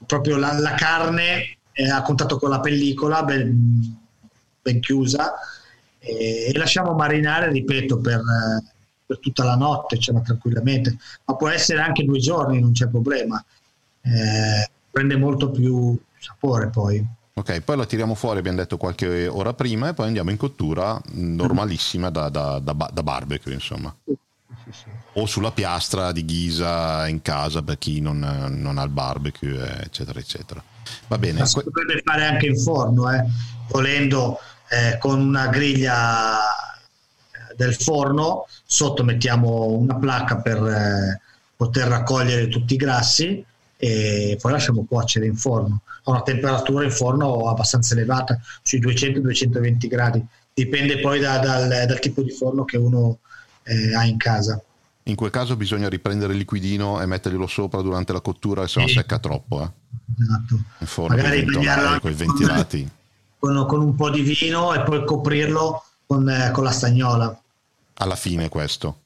proprio 0.05 0.35
la, 0.35 0.59
la 0.59 0.73
carne 0.73 1.57
eh, 1.71 1.89
a 1.89 2.01
contatto 2.01 2.37
con 2.37 2.49
la 2.49 2.59
pellicola 2.59 3.23
ben, 3.23 3.97
ben 4.61 4.81
chiusa 4.81 5.35
e, 5.99 6.51
e, 6.53 6.57
lasciamo 6.57 6.93
marinare, 6.95 7.49
ripeto, 7.49 7.99
per, 7.99 8.21
per 9.05 9.19
tutta 9.19 9.45
la 9.45 9.55
notte, 9.55 9.97
cioè, 9.97 10.21
tranquillamente, 10.21 10.97
ma 11.23 11.35
può 11.37 11.47
essere 11.47 11.79
anche 11.79 12.03
due 12.03 12.19
giorni, 12.19 12.59
non 12.59 12.73
c'è 12.73 12.87
problema, 12.87 13.41
eh, 14.01 14.69
prende 14.91 15.15
molto 15.15 15.49
più 15.49 15.97
sapore 16.19 16.67
poi. 16.67 17.05
Ok, 17.35 17.61
poi 17.61 17.77
la 17.77 17.85
tiriamo 17.85 18.15
fuori, 18.15 18.39
abbiamo 18.39 18.57
detto 18.57 18.75
qualche 18.75 19.27
ora 19.27 19.53
prima, 19.53 19.87
e 19.87 19.93
poi 19.93 20.07
andiamo 20.07 20.29
in 20.29 20.37
cottura 20.37 21.01
normalissima 21.13 22.09
da, 22.09 22.27
da, 22.27 22.59
da, 22.59 22.73
da 22.91 23.01
barbecue, 23.01 23.53
insomma. 23.53 23.95
Sì, 24.03 24.13
sì. 24.73 24.85
O 25.13 25.25
sulla 25.25 25.51
piastra 25.51 26.11
di 26.11 26.25
ghisa 26.25 27.07
in 27.07 27.21
casa 27.21 27.61
per 27.61 27.77
chi 27.77 28.01
non, 28.01 28.19
non 28.49 28.77
ha 28.77 28.83
il 28.83 28.89
barbecue, 28.89 29.81
eccetera, 29.83 30.19
eccetera. 30.19 30.63
Va 31.07 31.17
bene. 31.17 31.39
Ma 31.39 31.45
si 31.45 31.61
potrebbe 31.61 32.01
fare 32.03 32.25
anche 32.25 32.47
in 32.47 32.57
forno, 32.57 33.11
eh? 33.11 33.23
volendo 33.69 34.39
eh, 34.69 34.97
con 34.97 35.19
una 35.19 35.47
griglia 35.47 36.39
del 37.55 37.75
forno, 37.75 38.47
sotto 38.65 39.03
mettiamo 39.03 39.67
una 39.67 39.95
placca 39.95 40.37
per 40.37 40.57
eh, 40.57 41.21
poter 41.55 41.87
raccogliere 41.87 42.47
tutti 42.47 42.73
i 42.73 42.77
grassi 42.77 43.45
e 43.77 44.37
poi 44.41 44.51
lasciamo 44.51 44.85
cuocere 44.85 45.25
in 45.25 45.35
forno 45.35 45.81
a 46.03 46.11
una 46.11 46.21
temperatura 46.21 46.83
in 46.83 46.91
forno 46.91 47.47
abbastanza 47.49 47.93
elevata, 47.93 48.39
sui 48.61 48.81
200-220 48.81 49.87
gradi. 49.87 50.25
Dipende 50.53 50.99
poi 50.99 51.19
da, 51.19 51.39
dal, 51.39 51.67
dal, 51.67 51.99
tipo 51.99 52.21
di 52.21 52.31
forno 52.31 52.65
che 52.65 52.77
uno 52.77 53.19
eh, 53.63 53.95
ha 53.95 54.05
in 54.05 54.17
casa. 54.17 54.61
In 55.03 55.15
quel 55.15 55.31
caso 55.31 55.55
bisogna 55.55 55.89
riprendere 55.89 56.33
il 56.33 56.39
liquidino 56.39 57.01
e 57.01 57.05
metterglielo 57.05 57.47
sopra 57.47 57.81
durante 57.81 58.13
la 58.13 58.21
cottura, 58.21 58.67
se 58.67 58.79
no 58.79 58.87
sì. 58.87 58.93
secca 58.93 59.19
troppo. 59.19 59.61
Eh. 59.61 60.23
Esatto. 60.23 60.63
In 60.79 60.87
forno 60.87 61.15
Magari 61.15 61.45
con 61.99 62.11
i 62.11 62.15
ventilati. 62.15 62.89
Con, 63.43 63.65
con, 63.67 63.81
un 63.81 63.93
po' 63.93 64.09
di 64.09 64.21
vino 64.21 64.73
e 64.73 64.83
poi 64.83 65.03
coprirlo 65.03 65.83
con, 66.07 66.29
eh, 66.29 66.51
con 66.51 66.63
la 66.63 66.71
stagnola. 66.71 67.41
Alla 67.95 68.15
fine 68.15 68.47
questo? 68.47 69.01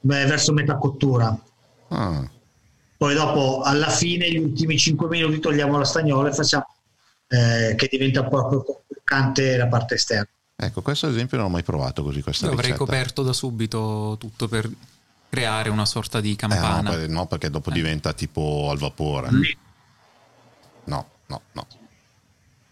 Beh, 0.00 0.24
verso 0.26 0.52
metà 0.52 0.74
cottura. 0.78 1.38
Ah 1.90 2.28
poi 3.02 3.16
dopo 3.16 3.62
alla 3.62 3.88
fine 3.88 4.30
gli 4.30 4.36
ultimi 4.36 4.78
5 4.78 5.08
minuti 5.08 5.40
togliamo 5.40 5.76
la 5.76 5.84
stagnola 5.84 6.28
e 6.28 6.32
facciamo 6.32 6.66
eh, 7.26 7.74
che 7.74 7.88
diventa 7.90 8.22
proprio 8.22 8.62
croccante 8.62 9.56
la 9.56 9.66
parte 9.66 9.94
esterna. 9.94 10.28
Ecco, 10.66 10.80
questo 10.80 11.06
ad 11.06 11.12
esempio 11.12 11.38
non 11.38 11.46
ho 11.46 11.50
mai 11.50 11.62
provato 11.64 12.02
così 12.02 12.22
questa 12.22 12.46
Io 12.46 12.52
avrei 12.52 12.74
coperto 12.74 13.22
da 13.22 13.32
subito 13.32 14.16
tutto 14.18 14.46
per 14.46 14.70
creare 15.28 15.70
una 15.70 15.86
sorta 15.86 16.20
di 16.20 16.36
campana. 16.36 16.94
Eh, 16.94 17.06
no, 17.06 17.20
no, 17.20 17.26
perché 17.26 17.50
dopo 17.50 17.70
eh. 17.70 17.72
diventa 17.72 18.12
tipo 18.12 18.68
al 18.70 18.78
vapore. 18.78 19.32
Mm. 19.32 19.42
No, 20.84 21.08
no, 21.26 21.42
no. 21.52 21.66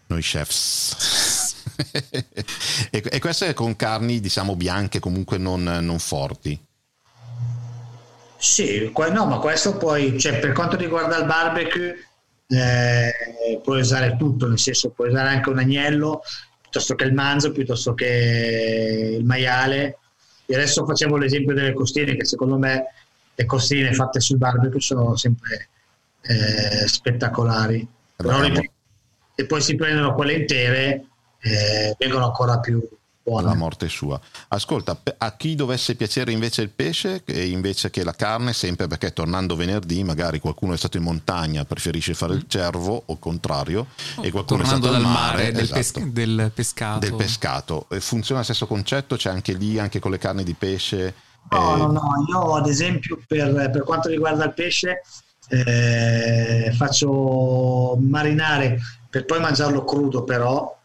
Noi 0.07 0.21
chefs. 0.21 1.55
e, 2.91 3.03
e 3.03 3.19
queste 3.19 3.53
con 3.53 3.75
carni, 3.75 4.19
diciamo, 4.19 4.55
bianche, 4.55 4.99
comunque 4.99 5.37
non, 5.37 5.63
non 5.63 5.99
forti. 5.99 6.59
Sì, 8.37 8.91
no, 9.11 9.25
ma 9.25 9.37
questo 9.37 9.77
poi, 9.77 10.19
cioè, 10.19 10.39
per 10.39 10.53
quanto 10.53 10.75
riguarda 10.75 11.17
il 11.17 11.25
barbecue, 11.25 12.07
eh, 12.47 13.59
puoi 13.63 13.81
usare 13.81 14.15
tutto, 14.17 14.47
nel 14.47 14.59
senso 14.59 14.89
puoi 14.89 15.09
usare 15.09 15.29
anche 15.29 15.49
un 15.49 15.59
agnello, 15.59 16.21
piuttosto 16.71 16.95
che 16.95 17.03
il 17.03 17.13
manzo, 17.13 17.51
piuttosto 17.51 17.93
che 17.93 19.17
il 19.19 19.25
maiale. 19.25 19.97
E 20.45 20.55
adesso 20.55 20.85
facciamo 20.85 21.17
l'esempio 21.17 21.53
delle 21.53 21.73
costine, 21.73 22.15
che 22.15 22.23
secondo 22.23 22.57
me 22.57 22.85
le 23.35 23.45
costine 23.45 23.93
fatte 23.93 24.21
sul 24.21 24.37
barbecue 24.37 24.79
sono 24.79 25.17
sempre 25.17 25.67
eh, 26.21 26.87
spettacolari. 26.87 27.85
Però 28.15 28.41
se 29.35 29.45
poi 29.45 29.61
si 29.61 29.75
prendono 29.75 30.13
quelle 30.13 30.33
intere, 30.33 31.05
eh, 31.41 31.95
vengono 31.99 32.25
ancora 32.25 32.59
più, 32.59 32.81
Buona. 33.23 33.49
la 33.49 33.55
morte 33.55 33.87
sua. 33.87 34.19
Ascolta, 34.47 34.99
a 35.17 35.35
chi 35.35 35.53
dovesse 35.53 35.95
piacere 35.95 36.31
invece 36.31 36.63
il 36.63 36.69
pesce 36.69 37.23
invece 37.27 37.91
che 37.91 38.03
la 38.03 38.13
carne, 38.13 38.51
sempre 38.51 38.87
perché 38.87 39.13
tornando 39.13 39.55
venerdì 39.55 40.03
magari 40.03 40.39
qualcuno 40.39 40.73
è 40.73 40.77
stato 40.77 40.97
in 40.97 41.03
montagna, 41.03 41.63
preferisce 41.63 42.15
fare 42.15 42.33
il 42.33 42.45
cervo 42.47 43.03
o 43.05 43.13
il 43.13 43.19
contrario, 43.19 43.87
oh, 44.15 44.23
e 44.23 44.31
qualcuno 44.31 44.63
tornando 44.63 44.87
è 44.87 44.89
stato 44.89 44.91
dal 44.91 44.95
al 44.95 45.01
mare, 45.01 45.37
mare 45.37 45.51
del, 45.51 45.63
esatto, 45.63 45.77
pes- 45.77 46.03
del, 46.05 46.51
pescato. 46.53 46.99
Del 46.99 47.13
pescato. 47.13 47.87
Funziona 47.99 48.39
lo 48.39 48.45
stesso 48.45 48.65
concetto? 48.65 49.15
C'è 49.15 49.29
anche 49.29 49.53
lì, 49.53 49.77
anche 49.77 49.99
con 49.99 50.09
le 50.09 50.17
carni 50.17 50.43
di 50.43 50.53
pesce? 50.53 51.13
No, 51.51 51.75
eh... 51.75 51.77
no, 51.77 51.91
no, 51.91 52.25
io 52.27 52.55
ad 52.55 52.67
esempio 52.67 53.19
per, 53.27 53.69
per 53.71 53.83
quanto 53.83 54.09
riguarda 54.09 54.45
il 54.45 54.53
pesce 54.53 55.01
eh, 55.49 56.71
faccio 56.75 57.97
marinare 57.99 58.79
per 59.09 59.25
poi 59.25 59.39
mangiarlo 59.39 59.83
crudo 59.83 60.23
però 60.23 60.79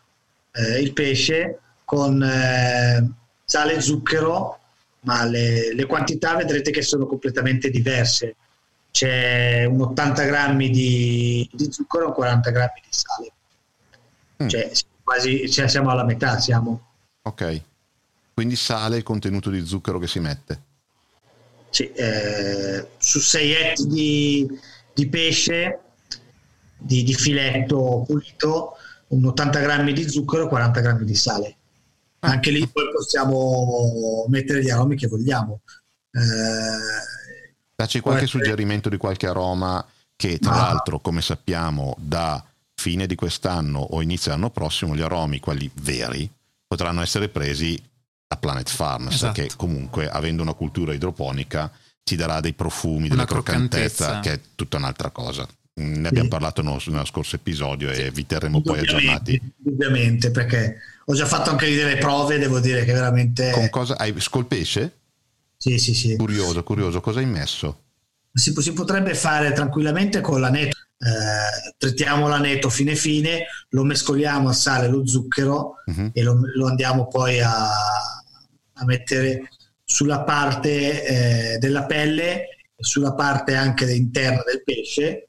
eh, 0.53 0.81
il 0.81 0.93
pesce 0.93 1.61
con 1.87 2.21
eh, 2.21 3.11
sale 3.45 3.77
e 3.77 3.81
zucchero, 3.81 4.59
ma 5.03 5.25
le, 5.25 5.73
le, 5.73 5.87
quantità 5.87 6.35
vedrete 6.35 6.73
che 6.73 6.83
sono 6.83 7.07
completamente 7.07 7.71
diverse. 7.71 8.35
C'è 8.91 9.65
un 9.65 9.81
80 9.81 10.25
grammi 10.25 10.69
di, 10.69 11.49
di 11.53 11.71
zucchero 11.71 12.11
e 12.11 12.13
40 12.13 12.51
grammi 12.51 12.81
di 12.83 12.89
sale. 12.91 13.33
Mm. 14.43 14.49
Cioè, 14.49 14.73
quasi 15.05 15.49
cioè, 15.49 15.69
siamo 15.69 15.91
alla 15.91 16.05
metà. 16.05 16.41
Siamo. 16.41 16.89
Ok, 17.23 17.63
quindi 18.35 18.57
sale 18.57 18.97
il 18.97 19.03
contenuto 19.05 19.49
di 19.49 19.65
zucchero 19.65 20.01
che 20.01 20.09
si 20.09 20.19
mette. 20.19 20.63
Sì, 21.71 21.93
eh, 21.93 22.89
su 22.99 23.21
6 23.21 23.53
etti 23.53 23.87
di, 23.87 24.61
di 24.93 25.09
pesce, 25.09 25.81
di, 26.77 27.05
di, 27.05 27.15
filetto 27.15 28.03
pulito, 28.05 28.77
un 29.09 29.25
80 29.25 29.61
grammi 29.61 29.93
di 29.93 30.09
zucchero 30.09 30.47
e 30.47 30.49
40 30.49 30.81
grammi 30.81 31.05
di 31.05 31.15
sale. 31.15 31.57
Ah. 32.21 32.31
anche 32.31 32.51
lì 32.51 32.67
poi 32.67 32.91
possiamo 32.93 34.25
mettere 34.29 34.63
gli 34.63 34.71
aromi 34.71 34.97
che 34.97 35.07
vogliamo. 35.07 35.61
Eh, 36.11 36.21
Dacci 37.75 38.01
qualche 38.01 38.25
essere... 38.25 38.45
suggerimento 38.45 38.89
di 38.89 38.97
qualche 38.97 39.27
aroma 39.27 39.85
che 40.17 40.39
tra 40.39 40.53
ah. 40.53 40.57
l'altro 40.57 41.01
come 41.01 41.21
sappiamo 41.21 41.95
da 41.99 42.43
fine 42.75 43.07
di 43.07 43.15
quest'anno 43.15 43.81
o 43.81 44.01
inizio 44.03 44.31
dell'anno 44.31 44.51
prossimo 44.51 44.95
gli 44.95 45.03
aromi, 45.03 45.41
quelli 45.41 45.71
veri, 45.81 46.31
potranno 46.67 47.03
essere 47.03 47.29
presi 47.29 47.81
da 48.27 48.37
Planet 48.37 48.69
Farms 48.69 49.15
esatto. 49.15 49.41
che 49.41 49.51
comunque 49.57 50.09
avendo 50.09 50.43
una 50.43 50.55
cultura 50.55 50.93
idroponica 50.93 51.71
ci 52.03 52.17
darà 52.17 52.41
dei 52.41 52.53
profumi, 52.53 53.09
della 53.09 53.25
croccantezza 53.25 54.21
che 54.21 54.33
è 54.33 54.41
tutta 54.55 54.77
un'altra 54.77 55.11
cosa. 55.11 55.47
Ne 55.79 56.09
abbiamo 56.09 56.25
sì. 56.25 56.31
parlato 56.31 56.63
nello, 56.63 57.05
scorso 57.05 57.37
episodio 57.37 57.91
e 57.91 58.11
vi 58.11 58.25
terremo 58.27 58.63
poi 58.63 58.79
aggiornati. 58.79 59.41
Ovviamente, 59.67 60.31
perché 60.31 60.79
ho 61.09 61.15
già 61.15 61.27
fatto 61.27 61.51
anche 61.51 61.67
lì 61.67 61.77
delle 61.77 61.99
prove, 61.99 62.37
devo 62.39 62.59
dire 62.59 62.85
che 62.85 62.93
veramente... 62.93 63.53
Con 63.53 63.71
cosa? 63.71 63.97
Hai 63.97 64.13
col 64.29 64.47
pesce? 64.47 64.99
Sì, 65.57 65.79
sì, 65.79 65.95
sì. 65.95 66.17
Curioso, 66.17 66.65
curioso. 66.65 67.01
Cosa 67.01 67.21
hai 67.21 67.27
messo? 67.27 67.85
Si, 68.33 68.53
si 68.59 68.73
potrebbe 68.73 69.15
fare 69.15 69.53
tranquillamente 69.53 70.21
con 70.21 70.41
l'aneto. 70.41 70.77
Eh, 70.99 71.75
trittiamo 71.79 72.27
l'aneto 72.27 72.71
fine 72.71 72.97
fine, 72.97 73.47
lo 73.69 73.85
mescoliamo 73.85 74.49
a 74.49 74.53
sale 74.53 74.87
e 74.87 74.89
lo 74.89 75.07
zucchero 75.07 75.75
uh-huh. 75.85 76.11
e 76.13 76.23
lo, 76.23 76.41
lo, 76.55 76.67
andiamo 76.67 77.07
poi 77.07 77.39
a, 77.41 77.69
a 77.69 78.85
mettere 78.85 79.51
sulla 79.85 80.23
parte 80.23 81.55
eh, 81.55 81.59
della 81.59 81.85
pelle 81.85 82.49
e 82.75 82.83
sulla 82.83 83.15
parte 83.15 83.55
anche 83.55 83.93
interna 83.95 84.43
del 84.43 84.65
pesce, 84.65 85.29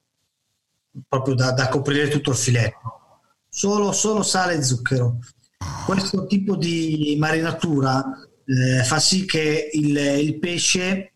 proprio 1.08 1.36
da, 1.36 1.52
da 1.52 1.68
coprire 1.68 2.08
tutto 2.08 2.32
il 2.32 2.38
filetto. 2.38 2.96
Solo, 3.48 3.92
solo 3.92 4.24
sale 4.24 4.56
e 4.56 4.64
zucchero 4.64 5.20
questo 5.86 6.26
tipo 6.26 6.56
di 6.56 7.16
marinatura 7.20 8.04
eh, 8.46 8.84
fa 8.84 9.00
sì 9.00 9.26
che 9.26 9.70
il, 9.74 9.96
il 9.96 10.40
pesce 10.40 11.14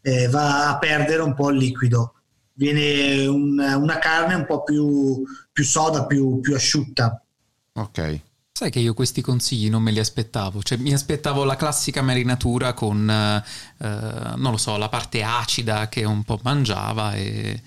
eh, 0.00 0.28
va 0.28 0.68
a 0.68 0.78
perdere 0.78 1.22
un 1.22 1.34
po' 1.34 1.50
il 1.50 1.58
liquido, 1.58 2.14
viene 2.54 3.26
un, 3.26 3.58
una 3.58 3.98
carne 3.98 4.34
un 4.34 4.46
po' 4.46 4.62
più, 4.62 5.22
più 5.52 5.64
soda, 5.64 6.06
più, 6.06 6.40
più 6.40 6.54
asciutta. 6.54 7.22
Ok. 7.74 8.20
Sai 8.52 8.70
che 8.70 8.80
io 8.80 8.94
questi 8.94 9.22
consigli 9.22 9.70
non 9.70 9.82
me 9.82 9.90
li 9.90 9.98
aspettavo, 9.98 10.62
cioè 10.62 10.78
mi 10.78 10.92
aspettavo 10.92 11.42
la 11.42 11.56
classica 11.56 12.02
marinatura 12.02 12.74
con, 12.74 13.08
eh, 13.10 13.42
non 13.78 14.50
lo 14.50 14.56
so, 14.56 14.76
la 14.76 14.88
parte 14.88 15.22
acida 15.22 15.88
che 15.88 16.04
un 16.04 16.22
po' 16.22 16.38
mangiava 16.42 17.14
e 17.14 17.60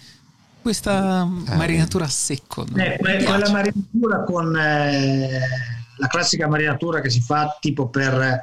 questa 0.62 1.24
eh, 1.24 1.55
marinatura 1.55 2.05
a 2.05 2.10
secco. 2.10 2.65
Eh, 2.75 2.98
quella 3.00 3.50
marinatura 3.50 4.24
con 4.24 4.55
eh, 4.55 5.39
la 5.97 6.07
classica 6.07 6.47
marinatura 6.47 7.01
che 7.01 7.09
si 7.09 7.21
fa 7.21 7.57
tipo 7.59 7.89
per 7.89 8.41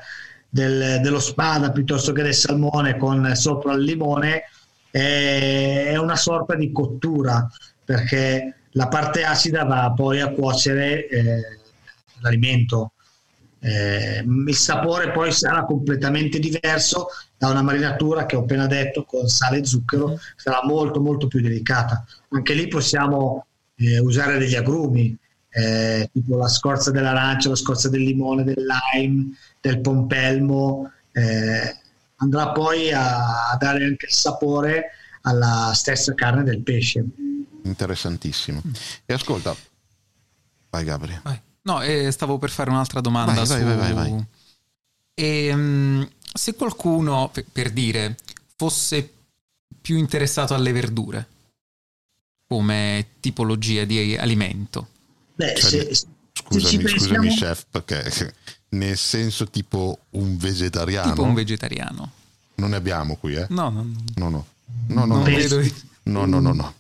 del, 0.48 1.00
dello 1.00 1.20
spada 1.20 1.72
piuttosto 1.72 2.12
che 2.12 2.22
del 2.22 2.34
salmone 2.34 2.98
con 2.98 3.34
sopra 3.34 3.72
il 3.72 3.82
limone 3.82 4.42
è 4.90 5.96
una 5.96 6.16
sorta 6.16 6.54
di 6.54 6.70
cottura 6.70 7.48
perché 7.82 8.56
la 8.72 8.88
parte 8.88 9.24
acida 9.24 9.64
va 9.64 9.92
poi 9.96 10.20
a 10.20 10.28
cuocere 10.28 11.08
eh, 11.08 11.40
l'alimento. 12.20 12.92
Eh, 13.58 14.24
il 14.46 14.54
sapore 14.56 15.12
poi 15.12 15.32
sarà 15.32 15.64
completamente 15.64 16.38
diverso 16.38 17.08
da 17.36 17.48
una 17.48 17.62
marinatura 17.62 18.26
che 18.26 18.36
ho 18.36 18.40
appena 18.40 18.66
detto 18.66 19.04
con 19.04 19.28
sale 19.28 19.58
e 19.58 19.64
zucchero, 19.64 20.18
sarà 20.36 20.60
molto 20.64 21.00
molto 21.00 21.26
più 21.26 21.40
delicata. 21.40 22.04
Anche 22.30 22.54
lì 22.54 22.68
possiamo 22.68 23.46
eh, 23.76 23.98
usare 23.98 24.38
degli 24.38 24.56
agrumi, 24.56 25.16
eh, 25.52 26.08
tipo 26.12 26.36
la 26.36 26.48
scorza 26.48 26.90
dell'arancia, 26.90 27.50
la 27.50 27.56
scorza 27.56 27.88
del 27.88 28.02
limone, 28.02 28.42
del 28.42 28.64
lime, 28.64 29.36
del 29.60 29.80
pompelmo, 29.80 30.90
eh, 31.12 31.76
andrà 32.16 32.52
poi 32.52 32.90
a, 32.92 33.50
a, 33.50 33.56
dare 33.58 33.84
anche 33.84 34.06
il 34.06 34.12
sapore 34.12 34.90
alla 35.22 35.72
stessa 35.74 36.14
carne 36.14 36.42
del 36.42 36.62
pesce. 36.62 37.04
Interessantissimo. 37.64 38.62
E 39.04 39.12
ascolta, 39.12 39.54
Vai 40.70 40.84
Gabri. 40.84 41.20
Vai. 41.22 41.38
No, 41.64 41.82
eh, 41.82 42.10
stavo 42.10 42.38
per 42.38 42.50
fare 42.50 42.70
un'altra 42.70 43.00
domanda 43.00 43.34
Vai, 43.34 43.46
su... 43.46 43.52
vai, 43.52 43.62
vai, 43.62 43.76
vai, 43.76 43.92
vai. 43.92 44.26
Ehm, 45.14 46.08
se 46.32 46.54
qualcuno, 46.54 47.28
per, 47.30 47.44
per 47.52 47.70
dire, 47.70 48.16
fosse 48.56 49.12
più 49.80 49.98
interessato 49.98 50.54
alle 50.54 50.72
verdure 50.72 51.26
come 52.46 53.08
tipologia 53.20 53.84
di 53.84 54.16
alimento, 54.16 54.88
Beh, 55.34 55.54
Cioè, 55.56 55.70
se- 55.70 55.94
se 55.94 56.06
Scusami, 56.34 56.78
ci 56.86 56.88
scusami 56.98 57.26
pensiamo- 57.28 57.54
chef, 57.54 57.64
perché 57.70 58.34
nel 58.70 58.96
senso 58.96 59.46
tipo 59.48 59.98
un 60.10 60.36
vegetariano 60.36 61.10
tipo 61.10 61.22
un 61.22 61.34
vegetariano. 61.34 62.10
non 62.56 62.70
ne 62.70 62.76
abbiamo 62.76 63.16
qui, 63.16 63.34
eh? 63.34 63.46
No, 63.50 63.68
no, 63.70 63.82
no. 63.82 63.94
No, 64.16 64.28
no. 64.28 64.46
No, 64.86 65.04
no, 65.04 65.16
non 65.22 65.24
no. 65.24 65.70
No, 66.04 66.26
no, 66.26 66.40
no, 66.40 66.52
no. 66.52 66.74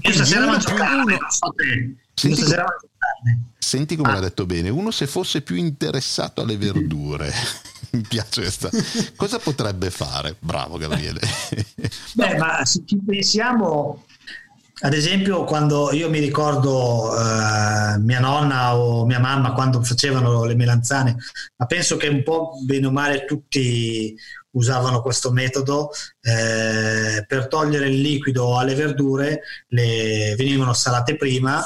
Io 0.00 0.12
stasera 0.12 0.42
Uno 0.42 0.50
mangio 0.52 0.74
carne, 0.74 1.14
uno- 1.14 1.30
so 1.30 1.52
te. 1.56 1.94
Senti 2.14 2.36
stasera 2.36 2.62
mangio 2.64 2.88
carne. 2.98 3.42
Senti 3.58 3.96
come 3.96 4.10
Ah. 4.10 4.14
l'ha 4.14 4.20
detto 4.20 4.46
bene, 4.46 4.68
uno 4.70 4.90
se 4.90 5.06
fosse 5.06 5.40
più 5.42 5.56
interessato 5.56 6.40
alle 6.42 6.56
verdure, 6.56 7.32
mi 7.92 8.02
piace 8.02 8.42
questa. 8.42 8.70
Cosa 9.16 9.38
potrebbe 9.38 9.90
fare? 9.90 10.36
Bravo 10.38 10.76
Gabriele. 10.78 11.20
Beh, 12.14 12.36
ma 12.36 12.64
se 12.64 12.82
ci 12.86 12.96
pensiamo, 13.04 14.04
ad 14.80 14.92
esempio, 14.92 15.44
quando 15.44 15.92
io 15.92 16.08
mi 16.08 16.20
ricordo 16.20 17.12
eh, 17.16 17.98
mia 17.98 18.20
nonna 18.20 18.76
o 18.76 19.04
mia 19.06 19.18
mamma 19.18 19.52
quando 19.52 19.82
facevano 19.82 20.44
le 20.44 20.54
melanzane, 20.54 21.16
ma 21.56 21.66
penso 21.66 21.96
che 21.96 22.08
un 22.08 22.22
po' 22.22 22.52
bene 22.64 22.86
o 22.86 22.90
male 22.90 23.24
tutti 23.24 24.14
usavano 24.50 25.02
questo 25.02 25.32
metodo 25.32 25.90
eh, 26.20 27.24
per 27.26 27.48
togliere 27.48 27.88
il 27.88 28.00
liquido 28.00 28.56
alle 28.58 28.74
verdure, 28.74 29.42
le 29.68 30.34
venivano 30.36 30.72
salate 30.72 31.16
prima. 31.16 31.62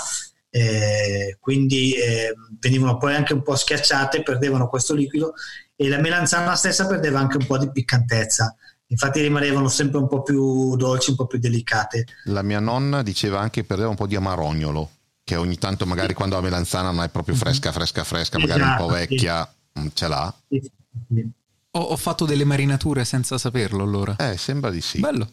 eh, 0.54 1.38
quindi 1.40 1.94
eh, 1.94 2.34
venivano 2.60 2.98
poi 2.98 3.14
anche 3.14 3.32
un 3.32 3.42
po' 3.42 3.56
schiacciate, 3.56 4.22
perdevano 4.22 4.68
questo 4.68 4.94
liquido 4.94 5.32
e 5.74 5.88
la 5.88 5.98
melanzana 5.98 6.54
stessa 6.56 6.86
perdeva 6.86 7.18
anche 7.18 7.38
un 7.38 7.46
po' 7.46 7.56
di 7.56 7.70
piccantezza 7.72 8.54
infatti 8.92 9.20
rimanevano 9.20 9.68
sempre 9.68 9.98
un 9.98 10.06
po' 10.06 10.22
più 10.22 10.76
dolci, 10.76 11.10
un 11.10 11.16
po' 11.16 11.26
più 11.26 11.38
delicate. 11.38 12.06
La 12.24 12.42
mia 12.42 12.60
nonna 12.60 13.02
diceva 13.02 13.40
anche 13.40 13.62
che 13.62 13.66
perdeva 13.66 13.88
un 13.88 13.96
po' 13.96 14.06
di 14.06 14.16
amarognolo, 14.16 14.90
che 15.24 15.36
ogni 15.36 15.58
tanto 15.58 15.86
magari 15.86 16.14
quando 16.14 16.36
la 16.36 16.42
melanzana 16.42 16.90
non 16.90 17.02
è 17.02 17.08
proprio 17.08 17.34
fresca, 17.34 17.72
fresca, 17.72 18.04
fresca, 18.04 18.38
magari 18.38 18.60
un 18.60 18.74
po' 18.76 18.94
Esatto, 18.94 18.94
sì. 18.94 19.06
vecchia, 19.08 19.54
mm, 19.80 19.86
ce 19.94 20.08
l'ha. 20.08 20.34
Sì, 20.48 20.70
sì. 21.08 21.30
Ho, 21.74 21.80
ho 21.80 21.96
fatto 21.96 22.26
delle 22.26 22.44
marinature 22.44 23.04
senza 23.04 23.38
saperlo 23.38 23.82
allora. 23.82 24.16
Eh, 24.16 24.36
sembra 24.36 24.70
di 24.70 24.80
sì. 24.80 25.00
Bello. 25.00 25.28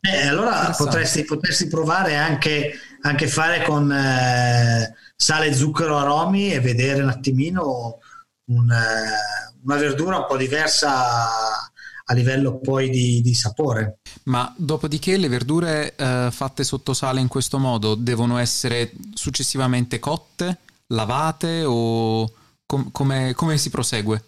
Eh, 0.00 0.26
allora 0.26 0.74
potresti, 0.76 1.24
potresti 1.24 1.68
provare 1.68 2.16
anche, 2.16 2.72
anche 3.02 3.28
fare 3.28 3.62
con 3.62 3.92
eh, 3.92 4.92
sale, 5.14 5.54
zucchero, 5.54 5.96
aromi 5.98 6.52
e 6.52 6.60
vedere 6.60 7.02
un 7.02 7.08
attimino 7.08 7.98
un, 8.46 8.70
eh, 8.70 9.54
una 9.62 9.76
verdura 9.76 10.18
un 10.18 10.26
po' 10.26 10.36
diversa 10.36 11.70
a 12.04 12.14
livello 12.14 12.58
poi 12.58 12.90
di, 12.90 13.20
di 13.20 13.34
sapore. 13.34 13.98
Ma 14.24 14.52
dopodiché 14.56 15.16
le 15.16 15.28
verdure 15.28 15.94
eh, 15.94 16.28
fatte 16.30 16.64
sotto 16.64 16.94
sale 16.94 17.20
in 17.20 17.28
questo 17.28 17.58
modo 17.58 17.94
devono 17.94 18.38
essere 18.38 18.92
successivamente 19.14 19.98
cotte, 19.98 20.58
lavate 20.88 21.64
o 21.64 22.30
com- 22.66 22.90
come, 22.90 23.32
come 23.34 23.58
si 23.58 23.70
prosegue? 23.70 24.24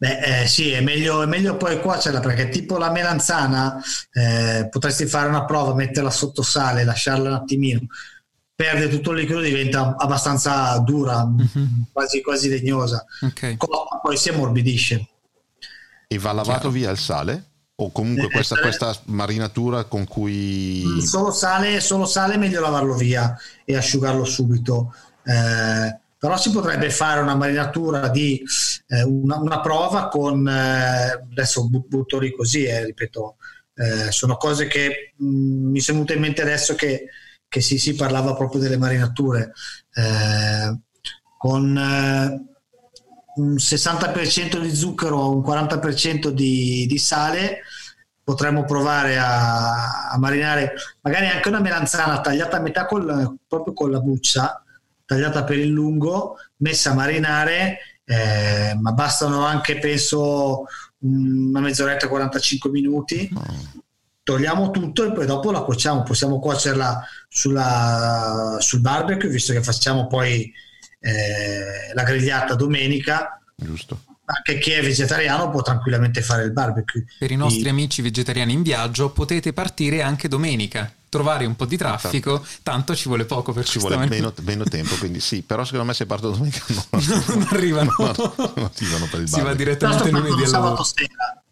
Beh, 0.00 0.42
eh, 0.42 0.46
sì, 0.46 0.70
è 0.70 0.80
meglio, 0.80 1.22
è 1.22 1.26
meglio 1.26 1.56
poi 1.56 1.80
cuocerla 1.80 2.20
perché 2.20 2.48
tipo 2.50 2.78
la 2.78 2.90
melanzana 2.90 3.82
eh, 4.12 4.68
potresti 4.70 5.06
fare 5.06 5.28
una 5.28 5.44
prova, 5.44 5.74
metterla 5.74 6.10
sotto 6.10 6.42
sale, 6.42 6.84
lasciarla 6.84 7.28
un 7.30 7.34
attimino, 7.34 7.80
perde 8.54 8.88
tutto 8.88 9.10
il 9.10 9.18
liquido, 9.18 9.40
diventa 9.40 9.96
abbastanza 9.98 10.78
dura, 10.78 11.24
Mhm. 11.24 11.86
quasi, 11.92 12.22
quasi 12.22 12.48
legnosa. 12.48 13.04
Ok. 13.22 13.56
Cotta, 13.56 13.98
poi 14.00 14.16
si 14.16 14.28
ammorbidisce. 14.28 15.08
E 16.10 16.18
va 16.18 16.32
lavato 16.32 16.58
Chiaro. 16.60 16.70
via 16.70 16.90
il 16.90 16.98
sale? 16.98 17.44
O 17.76 17.92
comunque 17.92 18.26
Eh, 18.26 18.30
questa, 18.30 18.54
sale- 18.56 18.66
questa 18.66 19.00
marinatura 19.06 19.84
con 19.84 20.06
cui... 20.06 21.00
Solo 21.02 21.30
sale, 21.30 21.80
solo 21.80 22.06
sale 22.06 22.34
è 22.34 22.36
meglio 22.38 22.60
lavarlo 22.60 22.94
via 22.94 23.36
e 23.64 23.76
asciugarlo 23.76 24.24
subito. 24.24 24.92
Eh, 25.22 26.00
però 26.18 26.36
si 26.36 26.50
potrebbe 26.50 26.90
fare 26.90 27.20
una 27.20 27.36
marinatura 27.36 28.08
di 28.08 28.42
eh, 28.88 29.02
una, 29.02 29.36
una 29.38 29.60
prova 29.60 30.08
con 30.08 30.48
eh, 30.48 31.26
adesso 31.30 31.68
bu- 31.68 31.86
butto 31.86 32.18
lì 32.18 32.34
così, 32.34 32.64
eh, 32.64 32.86
ripeto, 32.86 33.36
eh, 33.74 34.10
sono 34.10 34.36
cose 34.36 34.66
che 34.66 35.12
mh, 35.16 35.26
mi 35.26 35.80
sono 35.80 35.98
venute 35.98 36.14
in 36.14 36.20
mente 36.20 36.42
adesso 36.42 36.74
che, 36.74 37.04
che 37.46 37.60
si, 37.60 37.78
si 37.78 37.94
parlava 37.94 38.34
proprio 38.34 38.60
delle 38.60 38.78
marinature. 38.78 39.52
Eh, 39.92 40.78
con 41.36 41.76
un 43.38 43.54
60% 43.54 44.58
di 44.58 44.74
zucchero, 44.74 45.30
un 45.30 45.40
40% 45.40 46.28
di, 46.28 46.86
di 46.86 46.98
sale, 46.98 47.60
potremmo 48.22 48.64
provare 48.64 49.16
a, 49.16 50.10
a 50.10 50.18
marinare 50.18 50.74
magari 51.00 51.28
anche 51.28 51.48
una 51.48 51.60
melanzana 51.60 52.20
tagliata 52.20 52.58
a 52.58 52.60
metà 52.60 52.84
col- 52.86 53.36
proprio 53.46 53.72
con 53.72 53.90
la 53.90 54.00
buccia, 54.00 54.62
tagliata 55.04 55.44
per 55.44 55.58
il 55.58 55.68
lungo, 55.68 56.36
messa 56.56 56.90
a 56.90 56.94
marinare, 56.94 57.78
eh, 58.04 58.76
ma 58.80 58.92
bastano 58.92 59.44
anche 59.44 59.78
penso 59.78 60.64
una 60.98 61.60
mezz'oretta, 61.60 62.08
45 62.08 62.70
minuti. 62.70 63.30
Togliamo 64.22 64.70
tutto 64.70 65.04
e 65.04 65.12
poi 65.12 65.24
dopo 65.24 65.50
la 65.50 65.62
cuociamo. 65.62 66.02
Possiamo 66.02 66.38
cuocerla 66.38 67.02
sulla- 67.28 68.56
sul 68.58 68.80
barbecue, 68.80 69.28
visto 69.28 69.54
che 69.54 69.62
facciamo 69.62 70.06
poi 70.06 70.52
eh, 71.00 71.92
la 71.94 72.02
grigliata 72.02 72.54
domenica. 72.54 73.40
Giusto. 73.54 74.02
Anche 74.30 74.58
chi 74.58 74.72
è 74.72 74.82
vegetariano 74.82 75.48
può 75.48 75.62
tranquillamente 75.62 76.20
fare 76.20 76.44
il 76.44 76.52
barbecue. 76.52 77.04
Per 77.18 77.30
i 77.30 77.36
nostri 77.36 77.62
Di- 77.62 77.68
amici 77.70 78.02
vegetariani 78.02 78.52
in 78.52 78.62
viaggio 78.62 79.10
potete 79.10 79.52
partire 79.54 80.02
anche 80.02 80.28
domenica. 80.28 80.92
Trovare 81.08 81.46
un 81.46 81.56
po' 81.56 81.64
di 81.64 81.78
traffico, 81.78 82.44
tanto 82.62 82.94
ci 82.94 83.08
vuole 83.08 83.24
poco 83.24 83.54
per 83.54 83.64
Ci 83.64 83.78
vuole 83.78 83.96
meno, 84.06 84.34
meno 84.42 84.64
tempo, 84.64 84.94
quindi 84.96 85.20
sì, 85.20 85.40
però 85.40 85.64
secondo 85.64 85.86
me 85.86 85.94
se 85.94 86.04
parto 86.04 86.28
domenica 86.30 86.62
no, 86.68 87.24
non 87.28 87.46
arrivano. 87.50 87.94
no, 87.96 88.12
no, 88.14 88.34
non 88.36 88.70
arrivano 88.74 89.06
per 89.06 89.20
il 89.20 89.28
si 89.28 89.40
va 89.40 89.54
direttamente 89.54 90.10
lunedì 90.10 90.42
al 90.42 90.48
sabato 90.48 90.84
sera. 90.84 91.42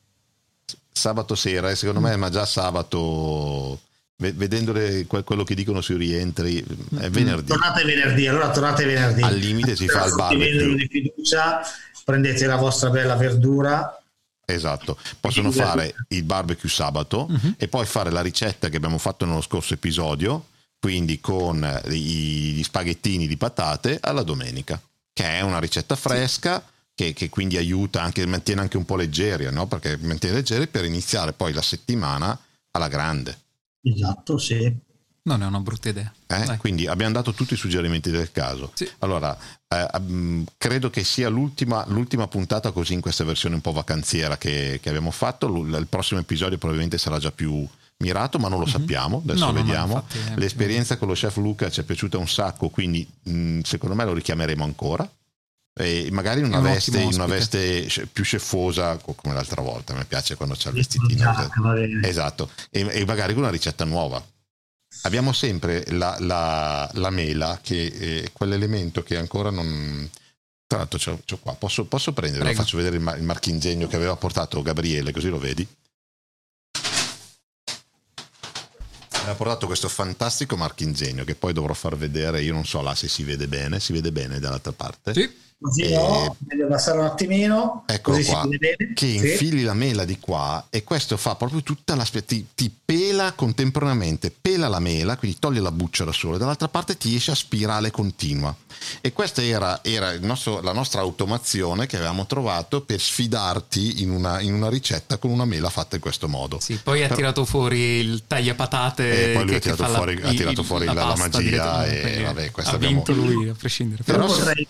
sabato 0.93 1.35
sera, 1.35 1.71
e 1.71 1.77
secondo 1.77 2.01
me, 2.01 2.15
ma 2.17 2.29
già 2.29 2.45
sabato, 2.45 3.81
vedendo 4.17 4.73
le- 4.73 5.07
quello 5.07 5.45
che 5.45 5.55
dicono 5.55 5.81
sui 5.81 5.97
rientri, 5.97 6.61
è 6.99 7.11
venerdì. 7.11 7.49
Tornate 7.49 7.85
venerdì, 7.85 8.27
allora 8.27 8.51
tornate 8.51 8.85
venerdì. 8.85 9.23
Al 9.23 9.37
limite 9.37 9.77
si 9.77 9.87
fa 9.89 10.07
il 10.07 10.15
barbecue. 10.15 10.51
vendono 10.51 10.75
di 10.77 10.89
fiducia, 10.89 11.61
prendete 12.05 12.47
la 12.47 12.57
vostra 12.57 12.91
bella 12.91 13.15
verdura. 13.17 14.01
Esatto, 14.49 14.97
possono 15.19 15.51
fare 15.51 15.95
il 16.09 16.23
barbecue 16.23 16.69
sabato 16.69 17.29
e 17.57 17.67
poi 17.69 17.85
fare 17.85 18.11
la 18.11 18.23
ricetta 18.23 18.69
che 18.69 18.77
abbiamo 18.77 18.97
fatto 18.99 19.25
nello 19.27 19.41
scorso 19.43 19.75
episodio, 19.75 20.47
quindi 20.79 21.21
con 21.21 21.83
i- 21.91 22.53
gli 22.55 22.63
spaghettini 22.63 23.27
di 23.27 23.37
patate 23.37 23.99
alla 24.01 24.23
domenica, 24.23 24.81
che 25.13 25.25
è 25.25 25.41
una 25.41 25.59
ricetta 25.59 25.97
fresca 25.97 26.65
che, 26.95 27.13
che 27.13 27.29
quindi 27.29 27.57
aiuta 27.57 28.01
anche, 28.03 28.25
mantiene 28.25 28.61
anche 28.63 28.77
un 28.77 28.85
po' 28.87 28.95
leggeri, 28.97 29.51
no? 29.53 29.67
perché 29.67 29.99
mantiene 30.01 30.37
leggeri 30.37 30.69
per 30.69 30.85
iniziare 30.85 31.33
poi 31.33 31.53
la 31.53 31.61
settimana 31.61 32.39
alla 32.71 32.89
grande. 32.89 33.37
Esatto, 33.95 34.39
sì. 34.39 34.75
Non 35.23 35.43
è 35.43 35.47
una 35.47 35.59
brutta 35.61 35.89
idea. 35.89 36.13
Eh? 36.29 36.57
Quindi 36.57 36.87
abbiamo 36.87 37.13
dato 37.13 37.33
tutti 37.33 37.55
i 37.55 37.57
suggerimenti 37.57 38.11
del 38.11 38.31
caso. 38.31 38.71
Sì. 38.75 38.89
Allora, 39.01 39.37
eh, 39.69 39.89
mm, 40.01 40.45
credo 40.57 40.89
che 40.89 41.03
sia 41.03 41.29
l'ultima, 41.29 41.85
l'ultima 41.89 42.29
puntata 42.29 42.71
così 42.71 42.93
in 42.93 43.01
questa 43.01 43.25
versione 43.25 43.57
un 43.57 43.61
po' 43.61 43.73
vacanziera 43.73 44.37
che, 44.39 44.79
che 44.81 44.89
abbiamo 44.89 45.11
fatto. 45.11 45.49
L- 45.49 45.75
il 45.79 45.87
prossimo 45.89 46.21
episodio 46.21 46.59
probabilmente 46.59 46.97
sarà 46.99 47.19
già 47.19 47.33
più 47.33 47.67
mirato, 47.99 48.39
ma 48.39 48.49
non 48.49 48.61
lo 48.61 48.67
sappiamo. 48.67 49.19
Adesso 49.25 49.47
Mhm. 49.47 49.53
No, 49.53 49.53
no, 49.53 49.59
no, 49.59 49.65
vediamo. 49.65 49.93
infatti, 49.95 50.19
eh, 50.33 50.37
L'esperienza 50.39 50.97
con 50.97 51.09
lo 51.09 51.15
chef 51.15 51.37
Luca 51.39 51.71
ci 51.71 51.81
è 51.81 51.83
piaciuta 51.85 52.19
un 52.19 52.29
sacco, 52.29 52.69
quindi 52.69 53.05
mh, 53.25 53.61
secondo 53.63 53.97
me 53.97 54.05
lo 54.05 54.13
richiameremo 54.13 54.63
ancora. 54.63 55.09
E 55.79 56.09
magari 56.11 56.41
in 56.41 56.47
una, 56.47 56.61
veste, 56.61 56.99
in 56.99 57.13
una 57.13 57.27
veste 57.27 57.87
più 58.11 58.25
scefosa 58.25 58.97
co- 58.97 59.13
come 59.13 59.35
l'altra 59.35 59.61
volta. 59.61 59.93
Mi 59.93 60.05
piace 60.07 60.35
quando 60.35 60.55
c'è 60.55 60.71
il 60.71 60.75
vestitino. 60.77 61.35
bene. 61.75 62.09
Esatto, 62.09 62.51
e, 62.71 62.81
e 62.91 63.05
magari 63.05 63.35
con 63.35 63.43
una 63.43 63.51
ricetta 63.53 63.85
nuova. 63.85 64.25
Abbiamo 65.03 65.35
sempre 65.35 65.85
la, 65.91 66.17
la- 66.21 66.91
la 66.95 67.11
mela, 67.11 67.59
che 67.63 68.23
è 68.25 68.33
quell'elemento 68.33 69.03
che 69.03 69.19
ancora 69.19 69.51
non... 69.51 70.09
Tra 70.67 70.79
l'altro 70.79 70.99
c'ho, 70.99 71.21
c'ho 71.27 71.39
qua, 71.39 71.53
posso, 71.55 71.85
posso 71.85 72.13
prenderlo? 72.15 72.47
Faccio 72.55 72.79
vedere 72.79 72.97
il, 72.97 73.15
il 73.19 73.23
marchingegno 73.23 73.87
che 73.87 73.97
aveva 73.97 74.17
portato 74.17 74.63
Gabriele, 74.63 75.13
così 75.13 75.29
lo 75.29 75.39
vedi. 75.39 75.67
Aveva 79.11 79.35
portato 79.35 79.67
questo 79.67 79.89
fantastico 79.89 80.57
marchingegno 80.57 81.25
che 81.25 81.35
poi 81.35 81.53
dovrò 81.53 81.75
far 81.75 81.97
vedere, 81.97 82.43
io 82.43 82.53
non 82.55 82.65
so 82.65 82.81
là 82.81 82.95
se 82.95 83.09
si 83.09 83.25
vede 83.25 83.47
bene, 83.47 83.79
si 83.79 83.93
vede 83.93 84.11
bene 84.11 84.39
dall'altra 84.39 84.73
parte. 84.73 85.13
Sì. 85.13 85.45
Così 85.59 85.83
e... 85.83 85.95
no, 85.95 86.37
meglio 86.47 86.67
abbassare 86.67 86.99
un 86.99 87.05
attimino. 87.07 87.85
Eccolo 87.87 88.23
qua. 88.23 88.47
Che 88.49 89.07
sì. 89.07 89.17
infili 89.17 89.63
la 89.63 89.73
mela 89.73 90.05
di 90.05 90.19
qua 90.19 90.67
e 90.69 90.85
questo 90.85 91.17
fa 91.17 91.35
proprio 91.35 91.63
tutta 91.63 91.95
la 91.95 92.05
ti, 92.05 92.47
ti 92.55 92.73
pela 92.85 93.33
contemporaneamente, 93.33 94.31
pela 94.31 94.69
la 94.69 94.81
mela, 94.81 95.17
quindi 95.17 95.39
toglie 95.39 95.61
la 95.61 95.73
buccia 95.73 96.05
da 96.05 96.13
solo, 96.13 96.37
e 96.37 96.39
dall'altra 96.39 96.69
parte 96.69 96.99
ti 96.99 97.15
esce 97.15 97.31
a 97.31 97.35
spirale 97.35 97.91
continua. 97.91 98.55
E 99.01 99.13
questa 99.13 99.43
era, 99.43 99.83
era 99.83 100.19
nostro, 100.21 100.61
la 100.61 100.73
nostra 100.73 101.01
automazione 101.01 101.87
che 101.87 101.97
avevamo 101.97 102.27
trovato 102.27 102.83
per 102.83 103.01
sfidarti 103.01 104.03
in 104.03 104.11
una, 104.11 104.41
in 104.41 104.53
una, 104.53 104.69
ricetta 104.69 105.17
con 105.17 105.31
una 105.31 105.47
mela 105.47 105.71
fatta 105.71 105.97
in 105.97 106.03
questo 106.03 106.29
modo. 106.29 106.61
Sì, 106.61 106.79
poi 106.83 107.03
ha 107.03 107.09
tirato 107.09 107.47
fuori 107.47 107.79
il 107.79 108.25
tagliapatate. 108.27 109.31
E 109.31 109.33
poi 109.33 109.43
lui 109.43 109.51
che, 109.53 109.57
ha 109.57 109.75
tirato 109.75 109.87
fuori, 109.87 110.21
la, 110.21 110.29
ha 110.29 110.33
tirato 110.33 110.63
fuori 110.63 110.85
la, 110.85 110.93
la, 110.93 111.05
la 111.07 111.17
magia 111.17 111.87
e 111.87 112.23
vabbè, 112.23 112.51
ha 112.55 112.71
abbiamo... 112.71 112.95
vinto 112.95 113.13
lui 113.15 113.49
a 113.49 113.55
prescindere. 113.55 114.03
Però, 114.03 114.27
Però 114.27 114.37
potrei 114.37 114.67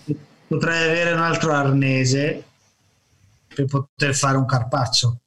potrei 0.47 0.87
avere 0.89 1.11
un 1.11 1.19
altro 1.19 1.53
arnese 1.53 2.45
per 3.47 3.65
poter 3.65 4.15
fare 4.15 4.37
un 4.37 4.45
carpaccio. 4.45 5.19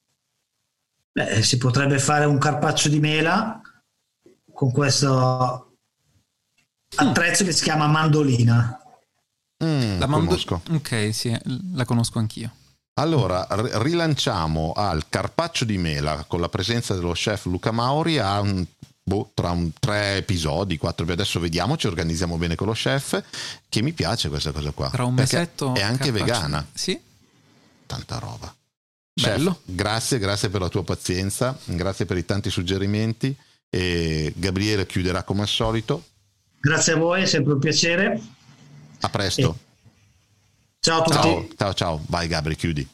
Beh, 1.13 1.43
si 1.43 1.59
potrebbe 1.59 1.99
fare 1.99 2.25
un 2.25 2.39
carpaccio 2.39 2.89
di 2.89 3.01
mela 3.01 3.61
con 4.53 4.71
questo 4.73 5.77
attrezzo 6.97 7.43
mm. 7.43 7.47
che 7.47 7.53
si 7.53 7.65
chiama 7.65 7.87
mandolina. 7.87 8.81
Mm, 9.65 9.99
la 9.99 10.07
mando- 10.07 10.27
conosco. 10.27 10.63
Ok, 10.71 11.11
sì, 11.13 11.37
la 11.75 11.85
conosco 11.85 12.19
anch'io. 12.19 12.53
Allora, 12.95 13.47
rilanciamo 13.49 14.73
al 14.73 15.09
carpaccio 15.09 15.65
di 15.65 15.79
mela 15.79 16.25
con 16.27 16.41
la 16.41 16.49
presenza 16.49 16.95
dello 16.95 17.13
chef 17.13 17.47
Luca 17.47 17.71
Mauri 17.71 18.19
a 18.19 18.41
un 18.41 18.65
boh, 19.11 19.33
tra 19.35 19.51
un, 19.51 19.73
tre 19.81 20.19
episodi, 20.19 20.79
quattro 20.79 21.05
adesso 21.11 21.41
vediamo, 21.41 21.77
ci 21.77 21.89
organizziamo 21.89 22.37
bene 22.37 22.55
con 22.55 22.69
lo 22.69 22.73
chef, 22.73 23.21
che 23.69 23.83
mi 23.83 23.93
piace 23.93 24.29
questa 24.29 24.53
cosa 24.53 24.71
qua. 24.71 24.89
Tra 24.91 25.05
un 25.05 25.15
mesetto 25.15 25.75
è 25.75 25.83
anche 25.83 26.13
carpaccio. 26.13 26.25
vegana. 26.25 26.67
Sì. 26.73 26.99
Tanta 27.87 28.19
roba. 28.19 28.55
Chef, 29.13 29.57
grazie, 29.65 30.19
grazie 30.21 30.49
per 30.49 30.61
la 30.61 30.69
tua 30.69 30.85
pazienza, 30.85 31.59
grazie 31.65 32.07
per 32.07 32.17
i 32.19 32.25
tanti 32.25 32.51
suggerimenti 32.51 33.37
e 33.69 34.33
Gabriele 34.37 34.87
chiuderà 34.87 35.25
come 35.25 35.43
al 35.43 35.49
solito. 35.49 36.05
Grazie 36.61 36.93
a 36.93 36.97
voi, 36.97 37.23
è 37.23 37.27
sempre 37.27 37.55
un 37.55 37.59
piacere. 37.59 38.23
A 39.01 39.09
presto. 39.09 39.57
E... 39.59 39.69
Ciao 40.79 41.01
a 41.01 41.03
tutti. 41.03 41.19
Ciao, 41.19 41.49
ciao, 41.57 41.75
ciao. 41.75 42.05
Vai 42.07 42.29
Gabri, 42.29 42.55
chiudi. 42.55 42.89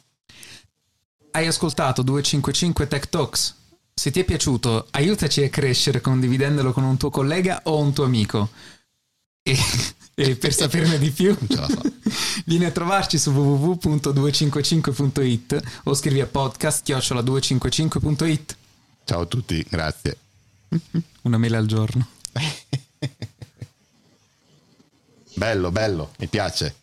Hai 1.31 1.45
ascoltato 1.45 2.01
255 2.01 2.87
Tech 2.87 3.07
Talks? 3.07 3.56
Se 3.99 4.11
ti 4.11 4.19
è 4.19 4.23
piaciuto, 4.23 4.89
aiutaci 4.91 5.43
a 5.43 5.49
crescere 5.49 6.01
condividendolo 6.01 6.71
con 6.71 6.83
un 6.83 6.97
tuo 6.97 7.09
collega 7.09 7.61
o 7.63 7.79
un 7.79 7.93
tuo 7.93 8.05
amico. 8.05 8.51
E, 9.41 9.57
e 10.13 10.35
per 10.35 10.53
saperne 10.53 10.99
di 10.99 11.09
più, 11.09 11.35
vieni 12.45 12.65
a 12.65 12.71
trovarci 12.71 13.17
su 13.17 13.31
www.255.it 13.31 15.79
o 15.85 15.95
scrivi 15.95 16.21
a 16.21 16.29
podcast-255.it. 16.31 18.55
Ciao 19.03 19.21
a 19.21 19.25
tutti, 19.25 19.65
grazie. 19.67 20.15
Una 21.23 21.39
mela 21.39 21.57
al 21.57 21.65
giorno. 21.65 22.07
bello, 25.33 25.71
bello, 25.71 26.11
mi 26.19 26.27
piace. 26.27 26.75